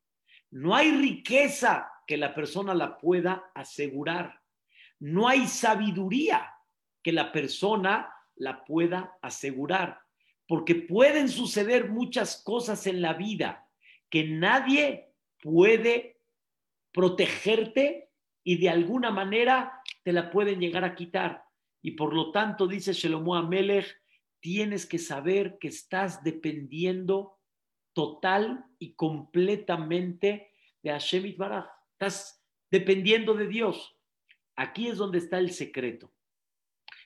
No 0.50 0.74
hay 0.74 0.90
riqueza 0.90 1.90
que 2.06 2.16
la 2.16 2.34
persona 2.34 2.74
la 2.74 2.98
pueda 2.98 3.50
asegurar 3.54 4.38
no 5.00 5.28
hay 5.28 5.46
sabiduría 5.46 6.54
que 7.02 7.12
la 7.12 7.30
persona 7.30 8.12
la 8.36 8.64
pueda 8.64 9.16
asegurar, 9.22 10.00
porque 10.46 10.74
pueden 10.74 11.28
suceder 11.28 11.90
muchas 11.90 12.42
cosas 12.42 12.86
en 12.86 13.02
la 13.02 13.14
vida 13.14 13.68
que 14.10 14.24
nadie 14.24 15.07
puede 15.42 16.20
protegerte 16.92 18.10
y 18.44 18.58
de 18.58 18.70
alguna 18.70 19.10
manera 19.10 19.82
te 20.02 20.12
la 20.12 20.30
pueden 20.30 20.60
llegar 20.60 20.84
a 20.84 20.94
quitar. 20.94 21.44
Y 21.82 21.92
por 21.92 22.14
lo 22.14 22.32
tanto, 22.32 22.66
dice 22.66 22.92
Shelomo 22.92 23.34
Amelech, 23.36 24.02
tienes 24.40 24.86
que 24.86 24.98
saber 24.98 25.58
que 25.58 25.68
estás 25.68 26.22
dependiendo 26.22 27.38
total 27.92 28.64
y 28.78 28.94
completamente 28.94 30.52
de 30.82 30.90
Hashem 30.90 31.36
Baraj. 31.36 31.66
Estás 31.92 32.44
dependiendo 32.70 33.34
de 33.34 33.48
Dios. 33.48 33.96
Aquí 34.56 34.88
es 34.88 34.98
donde 34.98 35.18
está 35.18 35.38
el 35.38 35.52
secreto. 35.52 36.12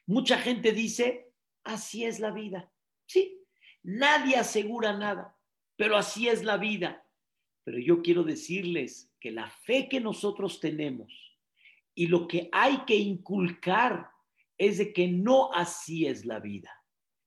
Mucha 0.07 0.39
gente 0.39 0.73
dice, 0.73 1.33
así 1.65 2.05
es 2.05 2.19
la 2.21 2.31
vida. 2.31 2.73
Sí, 3.07 3.43
nadie 3.83 4.37
asegura 4.37 4.93
nada, 4.93 5.37
pero 5.77 5.97
así 5.97 6.29
es 6.29 6.45
la 6.45 6.57
vida. 6.57 7.07
Pero 7.65 7.79
yo 7.79 8.03
quiero 8.03 8.25
decirles 8.25 9.13
que 9.21 9.31
la 9.31 9.49
fe 9.49 9.89
que 9.89 10.01
nosotros 10.01 10.61
tenemos 10.61 11.13
y 11.95 12.07
lo 12.07 12.27
que 12.27 12.49
hay 12.53 12.79
que 12.87 12.97
inculcar 12.97 14.11
es 14.59 14.79
de 14.79 14.93
que 14.93 15.09
no 15.09 15.53
así 15.53 16.07
es 16.07 16.25
la 16.25 16.41
vida, 16.41 16.71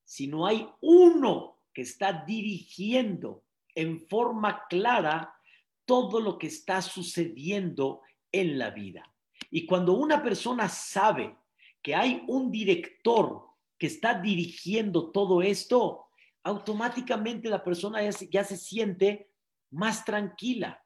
sino 0.04 0.46
hay 0.46 0.68
uno 0.82 1.60
que 1.74 1.82
está 1.82 2.24
dirigiendo 2.26 3.44
en 3.76 4.00
forma 4.08 4.66
clara 4.70 5.34
todo 5.86 6.20
lo 6.20 6.38
que 6.38 6.48
está 6.48 6.82
sucediendo 6.82 8.02
en 8.32 8.58
la 8.58 8.72
vida. 8.72 9.14
Y 9.52 9.66
cuando 9.66 9.94
una 9.94 10.24
persona 10.24 10.68
sabe 10.70 11.36
que 11.82 11.94
hay 11.96 12.24
un 12.28 12.52
director 12.52 13.44
que 13.78 13.88
está 13.88 14.20
dirigiendo 14.20 15.12
todo 15.12 15.42
esto, 15.42 16.08
automáticamente 16.44 17.50
la 17.50 17.64
persona 17.64 18.00
ya 18.04 18.44
se, 18.44 18.58
siente 18.58 19.30
más 19.76 20.06
tranquila, 20.06 20.84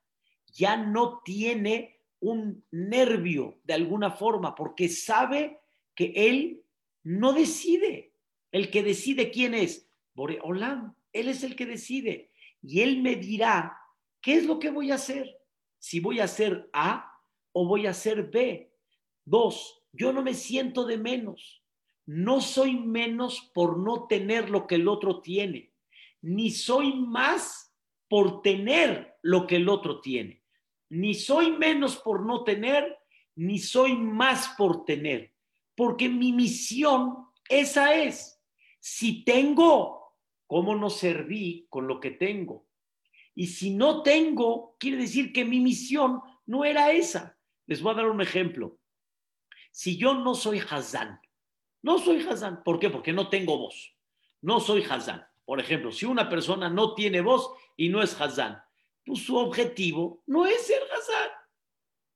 ya 0.52 0.76
no 0.76 1.22
tiene 1.24 2.02
un 2.20 2.66
nervio 2.72 3.60
de 3.64 3.76
alguna 3.76 4.12
forma, 4.12 4.56
porque 4.56 4.90
sabe 4.90 5.60
que 5.96 6.12
él 6.16 6.64
no 7.04 7.34
decide. 7.34 8.14
El 8.52 8.72
que 8.72 8.82
decide 8.84 9.30
quién 9.30 9.54
es, 9.54 9.88
Boreolam, 10.16 10.96
él 11.14 11.30
es 11.30 11.44
el 11.44 11.56
que 11.56 11.66
decide. 11.66 12.32
Y 12.62 12.82
él 12.82 13.02
me 13.02 13.16
dirá, 13.16 13.78
¿qué 14.22 14.34
es 14.34 14.46
lo 14.46 14.60
que 14.60 14.72
voy 14.72 14.92
a 14.92 14.96
hacer? 14.96 15.38
Si 15.78 16.00
voy 16.00 16.20
a 16.20 16.26
hacer 16.26 16.70
A 16.74 17.14
o 17.52 17.68
voy 17.68 17.86
a 17.86 17.92
hacer 17.92 18.24
B. 18.24 18.74
Dos, 19.24 19.84
yo 19.94 20.12
no 20.12 20.24
me 20.24 20.34
siento 20.34 20.86
de 20.86 20.98
menos. 20.98 21.64
no 22.12 22.42
soy 22.42 22.74
menos 22.76 23.52
por 23.54 23.78
no 23.78 24.08
tener 24.08 24.50
lo 24.50 24.66
que 24.66 24.76
el 24.76 24.88
otro 24.88 25.22
tiene, 25.22 25.76
ni 26.24 26.50
soy 26.50 26.96
más 26.96 27.69
por 28.10 28.42
tener 28.42 29.18
lo 29.22 29.48
que 29.48 29.58
el 29.58 29.70
otro 29.70 30.02
tiene. 30.02 30.44
Ni 30.90 31.14
soy 31.14 31.52
menos 31.52 31.98
por 31.98 32.26
no 32.26 32.44
tener, 32.44 32.98
ni 33.36 33.60
soy 33.60 33.96
más 33.96 34.56
por 34.58 34.84
tener. 34.84 35.34
Porque 35.76 36.10
mi 36.10 36.34
misión, 36.34 37.28
esa 37.48 37.96
es. 37.96 38.42
Si 38.80 39.24
tengo, 39.24 40.16
¿cómo 40.48 40.76
no 40.76 40.90
serví 40.90 41.68
con 41.70 41.88
lo 41.88 42.00
que 42.00 42.12
tengo? 42.12 42.68
Y 43.36 43.48
si 43.48 43.72
no 43.72 44.02
tengo, 44.02 44.76
quiere 44.80 44.98
decir 44.98 45.32
que 45.32 45.46
mi 45.46 45.60
misión 45.60 46.20
no 46.46 46.66
era 46.66 46.92
esa. 46.92 47.38
Les 47.68 47.82
voy 47.82 47.94
a 47.94 47.98
dar 47.98 48.08
un 48.08 48.22
ejemplo. 48.22 48.80
Si 49.72 49.98
yo 49.98 50.16
no 50.16 50.34
soy 50.34 50.60
Hazán, 50.60 51.22
no 51.82 52.00
soy 52.00 52.28
Hazán, 52.28 52.64
¿por 52.64 52.80
qué? 52.80 52.90
Porque 52.90 53.14
no 53.14 53.30
tengo 53.30 53.58
voz. 53.58 53.96
No 54.42 54.60
soy 54.60 54.84
Hazán. 54.84 55.29
Por 55.50 55.60
ejemplo, 55.60 55.92
si 55.92 56.06
una 56.06 56.30
persona 56.30 56.70
no 56.70 56.94
tiene 56.94 57.22
voz 57.22 57.52
y 57.76 57.90
no 57.90 58.04
es 58.04 58.22
Hazán, 58.22 58.62
pues 59.04 59.24
su 59.24 59.36
objetivo 59.36 60.22
no 60.28 60.46
es 60.46 60.68
ser 60.68 60.80
Hazán. 60.84 61.30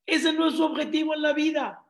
Ese 0.06 0.34
no 0.34 0.50
es 0.50 0.58
su 0.58 0.64
objetivo 0.64 1.16
en 1.16 1.24
la 1.24 1.34
vida. 1.34 1.84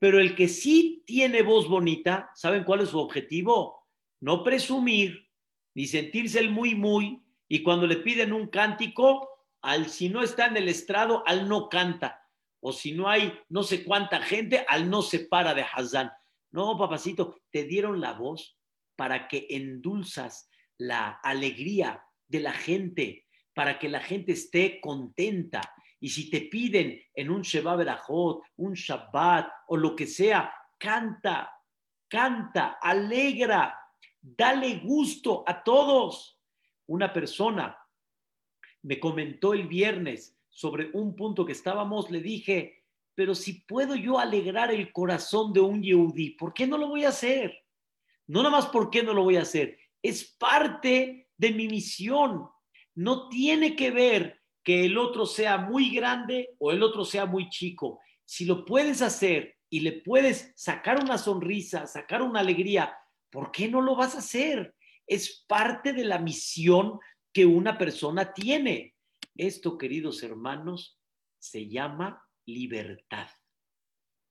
Pero 0.00 0.18
el 0.18 0.34
que 0.34 0.48
sí 0.48 1.04
tiene 1.06 1.42
voz 1.42 1.68
bonita, 1.68 2.32
¿saben 2.34 2.64
cuál 2.64 2.80
es 2.80 2.88
su 2.88 2.98
objetivo? 2.98 3.86
No 4.18 4.42
presumir, 4.42 5.30
ni 5.72 5.86
sentirse 5.86 6.40
el 6.40 6.50
muy, 6.50 6.74
muy, 6.74 7.22
y 7.46 7.62
cuando 7.62 7.86
le 7.86 7.98
piden 7.98 8.32
un 8.32 8.48
cántico, 8.48 9.28
al 9.62 9.90
si 9.90 10.08
no 10.08 10.20
está 10.20 10.46
en 10.46 10.56
el 10.56 10.68
estrado, 10.68 11.22
al 11.28 11.48
no 11.48 11.68
canta. 11.68 12.24
O 12.58 12.72
si 12.72 12.90
no 12.90 13.08
hay 13.08 13.38
no 13.50 13.62
sé 13.62 13.84
cuánta 13.84 14.20
gente, 14.20 14.64
al 14.66 14.90
no 14.90 15.02
se 15.02 15.20
para 15.20 15.54
de 15.54 15.62
Hazán. 15.62 16.10
No, 16.50 16.76
papacito, 16.76 17.36
te 17.52 17.62
dieron 17.62 18.00
la 18.00 18.14
voz 18.14 18.58
para 18.96 19.28
que 19.28 19.46
endulzas 19.50 20.48
la 20.78 21.20
alegría 21.22 22.04
de 22.26 22.40
la 22.40 22.52
gente, 22.52 23.26
para 23.54 23.78
que 23.78 23.88
la 23.88 24.00
gente 24.00 24.32
esté 24.32 24.80
contenta. 24.80 25.60
Y 26.00 26.10
si 26.10 26.30
te 26.30 26.42
piden 26.42 27.00
en 27.14 27.30
un 27.30 27.42
Sheba 27.42 27.76
un 28.56 28.74
Shabbat 28.74 29.48
o 29.66 29.76
lo 29.76 29.96
que 29.96 30.06
sea, 30.06 30.52
canta, 30.78 31.52
canta, 32.08 32.78
alegra, 32.80 33.76
dale 34.20 34.78
gusto 34.78 35.42
a 35.46 35.62
todos. 35.62 36.38
Una 36.86 37.12
persona 37.12 37.76
me 38.82 39.00
comentó 39.00 39.54
el 39.54 39.66
viernes 39.66 40.38
sobre 40.48 40.90
un 40.92 41.14
punto 41.14 41.44
que 41.44 41.52
estábamos, 41.52 42.10
le 42.10 42.20
dije, 42.20 42.84
pero 43.14 43.34
si 43.34 43.60
puedo 43.60 43.96
yo 43.96 44.18
alegrar 44.18 44.72
el 44.72 44.92
corazón 44.92 45.52
de 45.52 45.60
un 45.60 45.82
Yehudi, 45.82 46.30
¿por 46.30 46.54
qué 46.54 46.66
no 46.66 46.78
lo 46.78 46.88
voy 46.88 47.04
a 47.04 47.08
hacer? 47.08 47.64
No 48.26 48.42
nada 48.42 48.56
más 48.56 48.66
por 48.66 48.90
qué 48.90 49.02
no 49.02 49.14
lo 49.14 49.24
voy 49.24 49.36
a 49.36 49.42
hacer, 49.42 49.77
es 50.02 50.36
parte 50.38 51.28
de 51.36 51.50
mi 51.52 51.68
misión. 51.68 52.48
No 52.94 53.28
tiene 53.28 53.76
que 53.76 53.90
ver 53.90 54.40
que 54.62 54.84
el 54.84 54.98
otro 54.98 55.24
sea 55.26 55.58
muy 55.58 55.94
grande 55.94 56.54
o 56.58 56.72
el 56.72 56.82
otro 56.82 57.04
sea 57.04 57.26
muy 57.26 57.48
chico. 57.48 58.00
Si 58.24 58.44
lo 58.44 58.64
puedes 58.64 59.02
hacer 59.02 59.56
y 59.70 59.80
le 59.80 60.02
puedes 60.02 60.52
sacar 60.56 61.02
una 61.02 61.18
sonrisa, 61.18 61.86
sacar 61.86 62.22
una 62.22 62.40
alegría, 62.40 62.96
¿por 63.30 63.50
qué 63.50 63.68
no 63.68 63.80
lo 63.80 63.96
vas 63.96 64.14
a 64.14 64.18
hacer? 64.18 64.74
Es 65.06 65.44
parte 65.48 65.92
de 65.92 66.04
la 66.04 66.18
misión 66.18 66.98
que 67.32 67.46
una 67.46 67.78
persona 67.78 68.32
tiene. 68.32 68.94
Esto, 69.34 69.78
queridos 69.78 70.22
hermanos, 70.22 71.00
se 71.38 71.68
llama 71.68 72.22
libertad. 72.44 73.28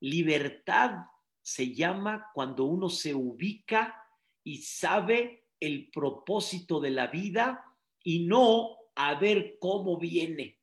Libertad 0.02 1.06
se 1.42 1.74
llama 1.74 2.30
cuando 2.34 2.66
uno 2.66 2.90
se 2.90 3.16
ubica 3.16 4.04
y 4.44 4.62
sabe 4.62 5.47
el 5.60 5.90
propósito 5.92 6.80
de 6.80 6.92
la 6.92 7.08
vida 7.08 7.64
y 8.04 8.26
no 8.26 8.78
a 8.96 9.16
ver 9.16 9.58
cómo 9.60 9.98
viene. 9.98 10.60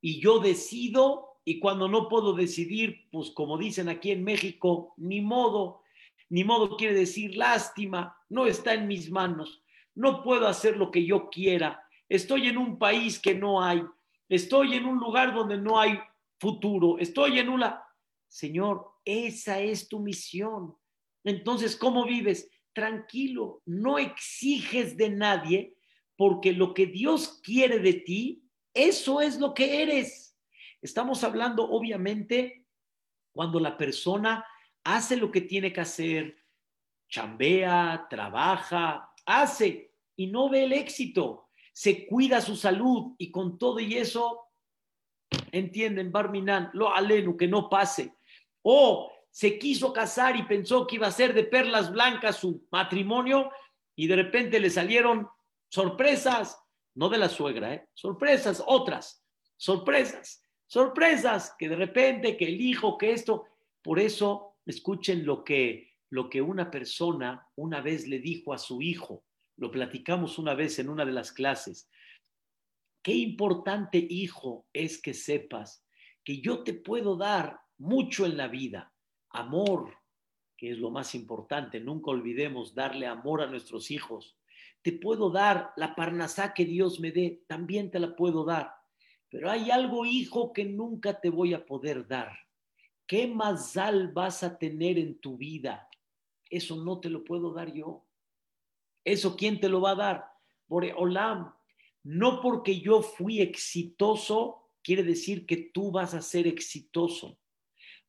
Y 0.00 0.20
yo 0.20 0.38
decido 0.38 1.28
y 1.44 1.60
cuando 1.60 1.88
no 1.88 2.08
puedo 2.08 2.34
decidir, 2.34 3.08
pues 3.10 3.30
como 3.30 3.56
dicen 3.56 3.88
aquí 3.88 4.10
en 4.10 4.22
México, 4.22 4.92
ni 4.98 5.20
modo, 5.20 5.82
ni 6.28 6.44
modo 6.44 6.76
quiere 6.76 6.94
decir 6.94 7.36
lástima, 7.36 8.16
no 8.28 8.46
está 8.46 8.74
en 8.74 8.86
mis 8.86 9.10
manos, 9.10 9.62
no 9.94 10.22
puedo 10.22 10.46
hacer 10.46 10.76
lo 10.76 10.90
que 10.90 11.06
yo 11.06 11.30
quiera, 11.30 11.82
estoy 12.08 12.48
en 12.48 12.58
un 12.58 12.78
país 12.78 13.18
que 13.18 13.34
no 13.34 13.62
hay, 13.62 13.82
estoy 14.28 14.74
en 14.74 14.84
un 14.84 14.98
lugar 14.98 15.34
donde 15.34 15.56
no 15.56 15.80
hay 15.80 15.98
futuro, 16.38 16.98
estoy 16.98 17.38
en 17.38 17.48
una... 17.48 17.82
Señor, 18.30 18.86
esa 19.06 19.58
es 19.58 19.88
tu 19.88 20.00
misión. 20.00 20.76
Entonces, 21.24 21.76
¿cómo 21.76 22.04
vives? 22.04 22.50
Tranquilo, 22.78 23.60
no 23.66 23.98
exiges 23.98 24.96
de 24.96 25.10
nadie, 25.10 25.74
porque 26.16 26.52
lo 26.52 26.74
que 26.74 26.86
Dios 26.86 27.40
quiere 27.42 27.80
de 27.80 27.94
ti, 27.94 28.44
eso 28.72 29.20
es 29.20 29.40
lo 29.40 29.52
que 29.52 29.82
eres. 29.82 30.38
Estamos 30.80 31.24
hablando, 31.24 31.68
obviamente, 31.68 32.66
cuando 33.32 33.58
la 33.58 33.76
persona 33.76 34.46
hace 34.84 35.16
lo 35.16 35.28
que 35.32 35.40
tiene 35.40 35.72
que 35.72 35.80
hacer, 35.80 36.36
chambea, 37.08 38.06
trabaja, 38.08 39.12
hace 39.26 39.92
y 40.14 40.28
no 40.28 40.48
ve 40.48 40.62
el 40.62 40.72
éxito, 40.72 41.48
se 41.72 42.06
cuida 42.06 42.40
su 42.40 42.54
salud 42.54 43.16
y 43.18 43.32
con 43.32 43.58
todo 43.58 43.80
y 43.80 43.94
eso, 43.94 44.52
entienden, 45.50 46.12
Barminan, 46.12 46.70
lo 46.74 46.94
alenu, 46.94 47.36
que 47.36 47.48
no 47.48 47.68
pase. 47.68 48.14
O 48.62 49.10
se 49.38 49.56
quiso 49.56 49.92
casar 49.92 50.34
y 50.34 50.42
pensó 50.42 50.84
que 50.84 50.96
iba 50.96 51.06
a 51.06 51.12
ser 51.12 51.32
de 51.32 51.44
perlas 51.44 51.92
blancas 51.92 52.38
su 52.38 52.66
matrimonio 52.72 53.52
y 53.94 54.08
de 54.08 54.16
repente 54.16 54.58
le 54.58 54.68
salieron 54.68 55.28
sorpresas, 55.70 56.60
no 56.96 57.08
de 57.08 57.18
la 57.18 57.28
suegra, 57.28 57.72
¿eh? 57.72 57.88
sorpresas, 57.94 58.60
otras, 58.66 59.24
sorpresas, 59.56 60.42
sorpresas, 60.66 61.54
que 61.56 61.68
de 61.68 61.76
repente, 61.76 62.36
que 62.36 62.46
el 62.46 62.60
hijo, 62.60 62.98
que 62.98 63.12
esto, 63.12 63.44
por 63.80 64.00
eso 64.00 64.56
escuchen 64.66 65.24
lo 65.24 65.44
que, 65.44 65.88
lo 66.10 66.28
que 66.28 66.42
una 66.42 66.68
persona 66.68 67.46
una 67.54 67.80
vez 67.80 68.08
le 68.08 68.18
dijo 68.18 68.52
a 68.52 68.58
su 68.58 68.82
hijo, 68.82 69.24
lo 69.56 69.70
platicamos 69.70 70.40
una 70.40 70.54
vez 70.54 70.80
en 70.80 70.88
una 70.88 71.04
de 71.04 71.12
las 71.12 71.30
clases, 71.30 71.88
qué 73.04 73.14
importante 73.14 74.04
hijo 74.10 74.66
es 74.72 75.00
que 75.00 75.14
sepas 75.14 75.86
que 76.24 76.40
yo 76.40 76.64
te 76.64 76.74
puedo 76.74 77.16
dar 77.16 77.60
mucho 77.76 78.26
en 78.26 78.36
la 78.36 78.48
vida, 78.48 78.92
amor, 79.30 79.94
que 80.56 80.70
es 80.70 80.78
lo 80.78 80.90
más 80.90 81.14
importante. 81.14 81.80
Nunca 81.80 82.10
olvidemos 82.10 82.74
darle 82.74 83.06
amor 83.06 83.42
a 83.42 83.46
nuestros 83.46 83.90
hijos. 83.90 84.36
Te 84.82 84.92
puedo 84.92 85.30
dar 85.30 85.72
la 85.76 85.94
parnasá 85.94 86.54
que 86.54 86.64
Dios 86.64 87.00
me 87.00 87.12
dé, 87.12 87.44
también 87.46 87.90
te 87.90 87.98
la 87.98 88.14
puedo 88.16 88.44
dar. 88.44 88.74
Pero 89.30 89.50
hay 89.50 89.70
algo, 89.70 90.04
hijo, 90.06 90.52
que 90.52 90.64
nunca 90.64 91.20
te 91.20 91.30
voy 91.30 91.54
a 91.54 91.66
poder 91.66 92.06
dar. 92.06 92.32
¿Qué 93.06 93.26
mazal 93.26 94.12
vas 94.12 94.42
a 94.42 94.58
tener 94.58 94.98
en 94.98 95.18
tu 95.20 95.36
vida? 95.36 95.88
Eso 96.50 96.76
no 96.76 97.00
te 97.00 97.10
lo 97.10 97.24
puedo 97.24 97.52
dar 97.52 97.72
yo. 97.72 98.06
¿Eso 99.04 99.36
quién 99.36 99.60
te 99.60 99.68
lo 99.68 99.80
va 99.80 99.92
a 99.92 99.96
dar? 99.96 100.24
Por 100.66 100.84
Olam. 100.96 101.54
No 102.02 102.40
porque 102.40 102.80
yo 102.80 103.02
fui 103.02 103.40
exitoso, 103.40 104.70
quiere 104.82 105.02
decir 105.02 105.46
que 105.46 105.56
tú 105.56 105.90
vas 105.90 106.14
a 106.14 106.22
ser 106.22 106.46
exitoso. 106.46 107.38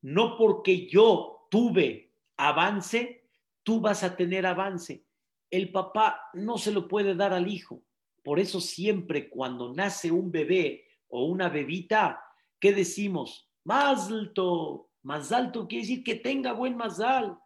No 0.02 0.38
porque 0.38 0.88
yo 0.88 1.48
tuve 1.50 2.14
avance, 2.38 3.30
tú 3.64 3.82
vas 3.82 4.04
a 4.04 4.16
tener 4.16 4.46
avance. 4.46 5.06
El 5.50 5.72
papá 5.72 6.22
no 6.34 6.58
se 6.58 6.72
lo 6.72 6.88
puede 6.88 7.16
dar 7.16 7.34
al 7.34 7.48
hijo. 7.48 7.84
Por 8.24 8.40
eso 8.40 8.62
siempre 8.62 9.30
cuando 9.30 9.74
nace 9.74 10.12
un 10.12 10.32
bebé 10.32 10.86
o 11.08 11.26
una 11.26 11.50
bebita, 11.50 12.22
¿qué 12.60 12.74
decimos? 12.74 13.50
Más 13.64 14.10
alto, 14.10 14.90
más 15.04 15.32
alto 15.32 15.68
quiere 15.68 15.84
decir 15.84 16.04
que 16.04 16.16
tenga 16.16 16.54
buen 16.54 16.78
mazal. 16.78 17.38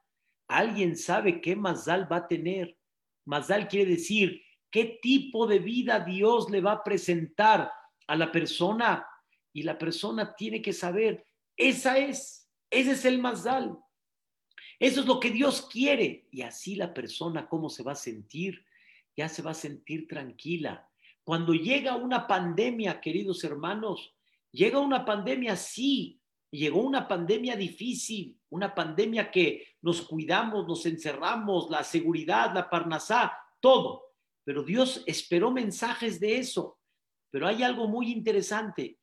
¿Alguien 0.48 0.96
sabe 0.96 1.42
qué 1.42 1.56
mazal 1.56 2.12
va 2.12 2.18
a 2.18 2.28
tener? 2.28 2.78
Mazal 3.26 3.68
quiere 3.68 3.92
decir 3.92 4.42
qué 4.70 5.00
tipo 5.02 5.48
de 5.48 5.60
vida 5.60 6.00
Dios 6.00 6.50
le 6.50 6.62
va 6.62 6.74
a 6.74 6.84
presentar 6.84 7.72
a 8.08 8.16
la 8.16 8.32
persona 8.32 9.08
y 9.54 9.63
la 9.63 9.78
persona 9.78 10.36
tiene 10.36 10.62
que 10.62 10.74
saber, 10.74 11.26
esa 11.56 11.98
es 11.98 12.42
ese 12.73 12.91
es 12.91 13.05
el 13.05 13.19
mazal. 13.19 13.77
Eso 14.79 15.01
es 15.01 15.05
lo 15.05 15.19
que 15.19 15.29
Dios 15.29 15.67
quiere. 15.71 16.27
Y 16.31 16.41
así 16.41 16.75
la 16.75 16.93
persona, 16.93 17.47
¿cómo 17.47 17.69
se 17.69 17.83
va 17.83 17.93
a 17.93 17.95
sentir? 17.95 18.65
Ya 19.15 19.29
se 19.29 19.41
va 19.41 19.51
a 19.51 19.55
sentir 19.55 20.07
tranquila. 20.07 20.89
Cuando 21.23 21.53
llega 21.53 21.95
una 21.95 22.27
pandemia, 22.27 22.99
queridos 22.99 23.43
hermanos, 23.43 24.13
llega 24.51 24.79
una 24.79 25.05
pandemia, 25.05 25.55
sí, 25.55 26.19
llegó 26.51 26.81
una 26.81 27.07
pandemia 27.07 27.55
difícil, 27.55 28.38
una 28.49 28.73
pandemia 28.73 29.31
que 29.31 29.67
nos 29.81 30.01
cuidamos, 30.01 30.67
nos 30.67 30.86
encerramos, 30.86 31.69
la 31.69 31.83
seguridad, 31.83 32.53
la 32.53 32.69
parnasá, 32.69 33.33
todo. 33.59 34.13
Pero 34.43 34.63
Dios 34.63 35.03
esperó 35.05 35.51
mensajes 35.51 36.19
de 36.19 36.39
eso. 36.39 36.79
Pero 37.29 37.47
hay 37.47 37.63
algo 37.63 37.88
muy 37.88 38.12
interesante. 38.12 38.99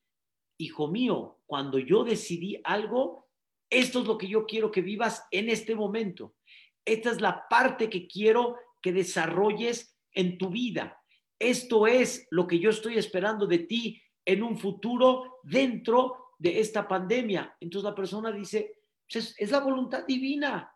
Hijo 0.59 0.88
mío, 0.88 1.40
cuando 1.46 1.78
yo 1.78 2.04
decidí 2.04 2.61
algo, 2.64 3.30
esto 3.70 4.00
es 4.00 4.06
lo 4.06 4.18
que 4.18 4.26
yo 4.26 4.44
quiero 4.46 4.70
que 4.70 4.83
vivas 4.83 5.24
en 5.30 5.48
este 5.48 5.74
momento. 5.74 6.35
Esta 6.85 7.11
es 7.11 7.20
la 7.20 7.46
parte 7.48 7.88
que 7.88 8.09
quiero 8.09 8.56
que 8.83 8.92
desarrolles 8.92 9.96
en 10.12 10.38
tu 10.38 10.50
vida. 10.50 11.00
Esto 11.38 11.87
es 11.87 12.26
lo 12.30 12.46
que 12.46 12.59
yo 12.59 12.70
estoy 12.70 12.98
esperando 12.98 13.46
de 13.46 13.61
ti 13.61 14.02
en 14.24 14.42
un 14.42 14.59
futuro 14.59 15.38
dentro 15.42 16.35
de 16.38 16.61
esta 16.61 16.88
pandemia. 16.88 17.56
Entonces 17.61 17.88
la 17.88 17.94
persona 17.94 18.33
dice, 18.33 18.80
pues 19.11 19.35
es, 19.38 19.50
la 19.50 19.61
voluntad 19.61 20.04
divina. 20.06 20.74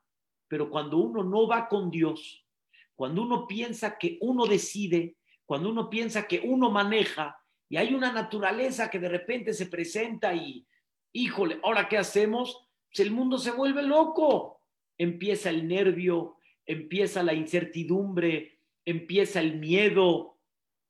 Pero 0.49 0.71
cuando 0.71 0.99
uno 0.99 1.25
no 1.25 1.49
va 1.49 1.69
con 1.69 1.91
Dios, 1.91 2.47
cuando 2.95 3.23
uno 3.23 3.47
piensa 3.47 3.99
que 3.99 4.19
uno 4.21 4.47
decide, 4.47 5.17
cuando 5.45 5.69
uno 5.69 5.91
piensa 5.91 6.27
que 6.27 6.41
uno 6.45 6.71
maneja 6.71 7.37
y 7.69 7.77
hay 7.77 7.93
una 7.93 8.13
naturaleza 8.13 8.89
que 8.89 8.99
de 8.99 9.09
repente 9.09 9.53
se 9.53 9.67
presenta 9.67 10.35
y, 10.35 10.67
híjole, 11.13 11.59
ahora 11.63 11.89
qué 11.89 11.99
hacemos, 11.99 12.64
el 13.03 13.11
mundo 13.11 13.39
se 13.39 13.51
vuelve 13.51 13.83
loco. 13.83 14.61
Empieza 14.97 15.51
el 15.51 15.67
nervio, 15.67 16.39
empieza 16.65 17.23
la 17.23 17.35
incertidumbre, 17.35 18.61
empieza 18.85 19.41
el 19.41 19.59
miedo, 19.59 20.39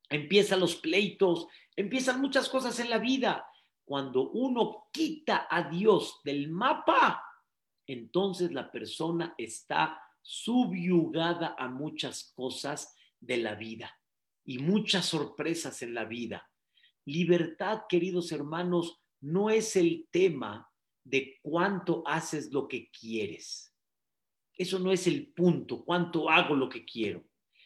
empiezan 0.09 0.61
los 0.61 0.77
pleitos, 0.77 1.47
empiezan 1.77 2.21
muchas 2.21 2.49
cosas 2.49 2.79
en 2.81 2.91
la 2.91 2.99
vida. 2.99 3.47
Cuando 3.85 4.31
uno 4.31 4.89
quita 4.93 5.47
a 5.51 5.69
Dios 5.69 6.21
del 6.25 6.51
mapa, 6.51 7.23
entonces 7.87 8.53
la 8.53 8.71
persona 8.71 9.35
está 9.37 10.01
subyugada 10.23 11.55
a 11.59 11.69
muchas 11.69 12.33
cosas 12.35 12.95
de 13.21 13.37
la 13.39 13.55
vida 13.55 13.99
y 14.45 14.59
muchas 14.59 15.07
sorpresas 15.07 15.83
en 15.83 15.95
la 15.95 16.05
vida. 16.05 16.51
Libertad, 17.05 17.83
queridos 17.89 18.33
hermanos, 18.33 19.01
no 19.21 19.51
es 19.51 19.77
el 19.77 20.09
tema 20.11 20.71
de 21.05 21.39
cuánto 21.43 22.03
haces 22.07 22.51
lo 22.53 22.67
que 22.67 22.91
quieres. 22.91 23.73
Eso 24.57 24.79
no 24.79 24.93
es 24.93 25.07
el 25.07 25.33
punto, 25.33 25.85
cuánto 25.85 26.31
hago 26.31 26.55
lo 26.55 26.69
que 26.69 26.85
quiero, 26.85 27.25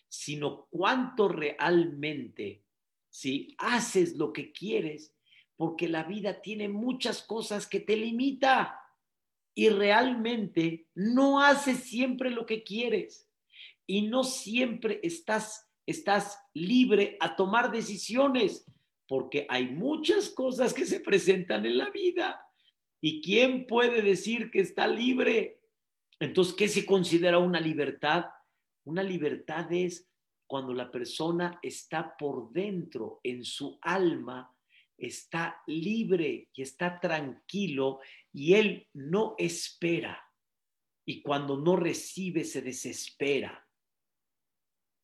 sino 0.08 0.66
cuánto 0.70 1.28
realmente, 1.28 2.64
si 3.08 3.54
haces 3.58 4.16
lo 4.16 4.32
que 4.32 4.52
quieres, 4.52 5.14
porque 5.56 5.88
la 5.88 6.04
vida 6.04 6.40
tiene 6.40 6.68
muchas 6.68 7.22
cosas 7.22 7.66
que 7.66 7.80
te 7.80 7.96
limita 7.96 8.80
y 9.54 9.68
realmente 9.70 10.88
no 10.94 11.40
haces 11.40 11.78
siempre 11.80 12.30
lo 12.30 12.46
que 12.46 12.62
quieres 12.62 13.28
y 13.86 14.02
no 14.02 14.22
siempre 14.22 15.00
estás, 15.02 15.68
estás 15.84 16.38
libre 16.54 17.16
a 17.20 17.34
tomar 17.34 17.72
decisiones 17.72 18.66
porque 19.08 19.46
hay 19.48 19.66
muchas 19.66 20.28
cosas 20.28 20.72
que 20.72 20.84
se 20.84 21.00
presentan 21.00 21.66
en 21.66 21.78
la 21.78 21.90
vida. 21.90 22.47
¿Y 23.00 23.22
quién 23.22 23.66
puede 23.66 24.02
decir 24.02 24.50
que 24.50 24.60
está 24.60 24.86
libre? 24.86 25.60
Entonces, 26.18 26.54
¿qué 26.54 26.68
se 26.68 26.84
considera 26.84 27.38
una 27.38 27.60
libertad? 27.60 28.26
Una 28.84 29.02
libertad 29.02 29.72
es 29.72 30.08
cuando 30.46 30.72
la 30.72 30.90
persona 30.90 31.58
está 31.62 32.16
por 32.16 32.50
dentro, 32.52 33.20
en 33.22 33.44
su 33.44 33.78
alma, 33.82 34.52
está 34.96 35.62
libre 35.66 36.48
y 36.52 36.62
está 36.62 36.98
tranquilo 36.98 38.00
y 38.32 38.54
él 38.54 38.88
no 38.94 39.34
espera. 39.38 40.24
Y 41.04 41.22
cuando 41.22 41.56
no 41.56 41.76
recibe, 41.76 42.44
se 42.44 42.62
desespera. 42.62 43.66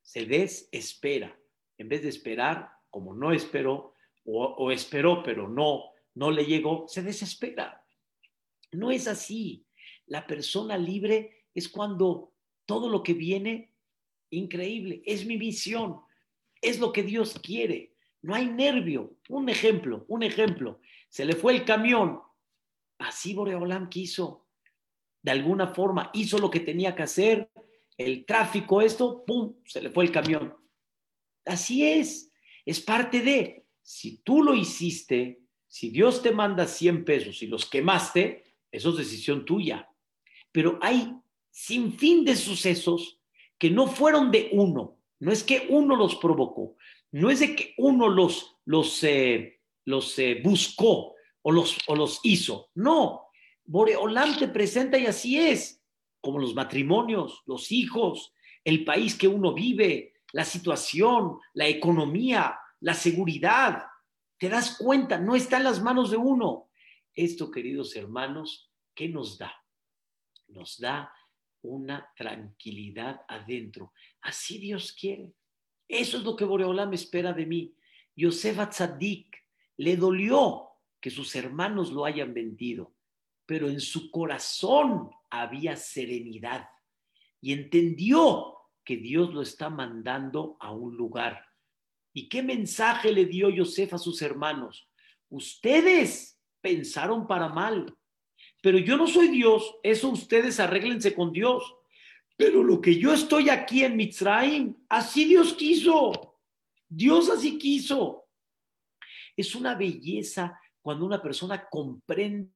Se 0.03 0.27
desespera. 0.27 1.39
En 1.79 1.89
vez 1.89 2.03
de 2.03 2.09
esperar, 2.09 2.71
como 2.91 3.15
no 3.15 3.33
esperó, 3.33 3.95
o, 4.27 4.71
esperó, 4.71 5.23
pero 5.23 5.49
no, 5.49 5.91
no 6.15 6.31
le 6.31 6.45
llegó, 6.45 6.87
se 6.89 7.03
desespera. 7.03 7.84
No 8.75 8.91
es 8.91 9.09
así. 9.09 9.67
La 10.07 10.27
persona 10.27 10.77
libre 10.77 11.47
es 11.55 11.69
cuando 11.69 12.33
todo 12.67 12.89
lo 12.89 13.03
que 13.03 13.15
viene, 13.15 13.73
increíble, 14.31 15.03
es 15.07 15.25
mi 15.27 15.37
visión, 15.37 16.01
es 16.61 16.79
lo 16.79 16.93
que 16.93 17.03
Dios 17.03 17.39
quiere 17.43 17.95
no 18.25 18.35
hay 18.35 18.47
nervio. 18.47 19.19
Un 19.29 19.51
ejemplo, 19.51 20.07
un 20.09 20.23
ejemplo. 20.23 20.81
Se 21.11 21.27
le 21.27 21.35
fue 21.35 21.53
el 21.53 21.65
camión. 21.67 22.21
Así 22.99 23.35
Boreolam 23.35 23.91
quiso. 23.91 24.47
De 25.21 25.31
alguna 25.31 25.69
forma 25.69 26.11
hizo 26.15 26.39
lo 26.39 26.51
que 26.51 26.61
tenía 26.61 26.95
que 26.95 27.03
hacer. 27.03 27.51
El 27.99 28.25
tráfico, 28.25 28.81
esto, 28.81 29.25
¡pum! 29.27 29.57
Se 29.67 29.83
le 29.83 29.91
fue 29.91 30.05
el 30.05 30.11
camión. 30.11 30.57
Así 31.45 31.87
es. 31.87 32.33
Es 32.65 32.81
parte 32.81 33.21
de. 33.21 33.67
Si 33.83 34.23
tú 34.23 34.43
lo 34.43 34.55
hiciste, 34.55 35.43
si 35.67 35.91
Dios 35.91 36.23
te 36.23 36.33
manda 36.33 36.67
100 36.67 37.05
pesos 37.05 37.43
y 37.43 37.47
los 37.47 37.67
quemaste, 37.67 38.43
eso 38.75 38.91
es 38.91 38.97
decisión 38.97 39.45
tuya. 39.45 39.89
Pero 40.51 40.79
hay 40.83 41.15
sin 41.51 41.93
fin 41.93 42.25
de 42.25 42.35
sucesos 42.35 43.21
que 43.59 43.71
no 43.71 43.87
fueron 43.87 44.31
de 44.31 44.51
uno. 44.53 44.99
No 45.21 45.33
es 45.33 45.45
que 45.45 45.67
uno 45.71 45.97
los 45.97 46.17
provocó, 46.17 46.77
no 47.13 47.31
es 47.31 47.41
de 47.41 47.55
que 47.55 47.75
uno 47.79 48.09
los, 48.09 48.57
los, 48.65 49.03
eh, 49.05 49.61
los 49.85 50.19
eh, 50.19 50.41
buscó 50.43 51.15
o 51.43 51.53
los, 51.53 51.79
o 51.87 51.95
los 51.95 52.21
hizo. 52.25 52.71
No, 52.75 53.29
Boreolam 53.65 54.37
te 54.37 54.49
presenta 54.49 54.99
y 54.99 55.07
así 55.07 55.39
es, 55.39 55.81
como 56.21 56.41
los 56.41 56.55
matrimonios, 56.55 57.43
los 57.47 57.71
hijos, 57.71 58.35
el 58.65 58.85
país 58.85 59.15
que 59.15 59.29
uno 59.29 59.55
vive, 59.55 60.15
la 60.33 60.45
situación, 60.45 61.39
la 61.53 61.69
economía, 61.69 62.59
la 62.81 62.95
seguridad. 62.95 63.85
Te 64.37 64.49
das 64.49 64.77
cuenta, 64.77 65.19
no 65.19 65.37
está 65.37 65.59
en 65.59 65.65
las 65.65 65.81
manos 65.81 66.11
de 66.11 66.17
uno. 66.17 66.69
Esto, 67.15 67.51
queridos 67.51 67.95
hermanos, 67.97 68.71
¿qué 68.95 69.09
nos 69.09 69.39
da? 69.39 69.55
Nos 70.49 70.79
da 70.79 71.13
una 71.63 72.11
tranquilidad 72.17 73.23
adentro. 73.29 73.93
Así 74.21 74.59
Dios 74.59 74.93
quiere. 74.93 75.33
Eso 75.89 76.19
es 76.19 76.25
lo 76.25 76.35
que 76.37 76.45
Boreolam 76.45 76.93
espera 76.93 77.33
de 77.33 77.47
mí. 77.47 77.75
Yosef 78.17 78.59
Atzadik 78.59 79.37
le 79.77 79.97
dolió 79.97 80.69
que 81.01 81.11
sus 81.11 81.35
hermanos 81.37 81.93
lo 81.93 82.05
hayan 82.05 82.33
vendido, 82.33 82.95
pero 83.47 83.69
en 83.69 83.81
su 83.81 84.11
corazón 84.11 85.11
había 85.31 85.77
serenidad 85.77 86.69
y 87.41 87.53
entendió 87.53 88.57
que 88.85 88.97
Dios 88.97 89.33
lo 89.35 89.43
está 89.43 89.69
mandando 89.71 90.57
a 90.61 90.73
un 90.73 90.97
lugar. 90.97 91.45
¿Y 92.13 92.29
qué 92.29 92.43
mensaje 92.43 93.13
le 93.13 93.27
dio 93.27 93.51
Yosef 93.51 93.95
a 93.95 93.99
sus 93.99 94.23
hermanos? 94.23 94.89
Ustedes 95.29 96.34
pensaron 96.65 97.27
para 97.27 97.51
mal, 97.51 97.95
pero 98.63 98.79
yo 98.79 98.97
no 98.97 99.07
soy 99.07 99.29
Dios, 99.29 99.77
eso 99.83 100.09
ustedes 100.09 100.59
arréglense 100.59 101.15
con 101.15 101.31
Dios. 101.31 101.77
Pero 102.37 102.65
lo 102.65 102.81
que 102.81 102.99
yo 102.99 103.13
estoy 103.13 103.51
aquí 103.51 103.85
en 103.85 103.97
Mitzrayim, 103.97 104.75
así 104.89 105.27
Dios 105.27 105.53
quiso. 105.53 106.41
Dios 106.89 107.29
así 107.29 107.59
quiso. 107.59 108.25
Es 109.37 109.55
una 109.55 109.75
belleza 109.75 110.59
cuando 110.81 111.05
una 111.05 111.23
persona 111.23 111.69
comprende 111.69 112.51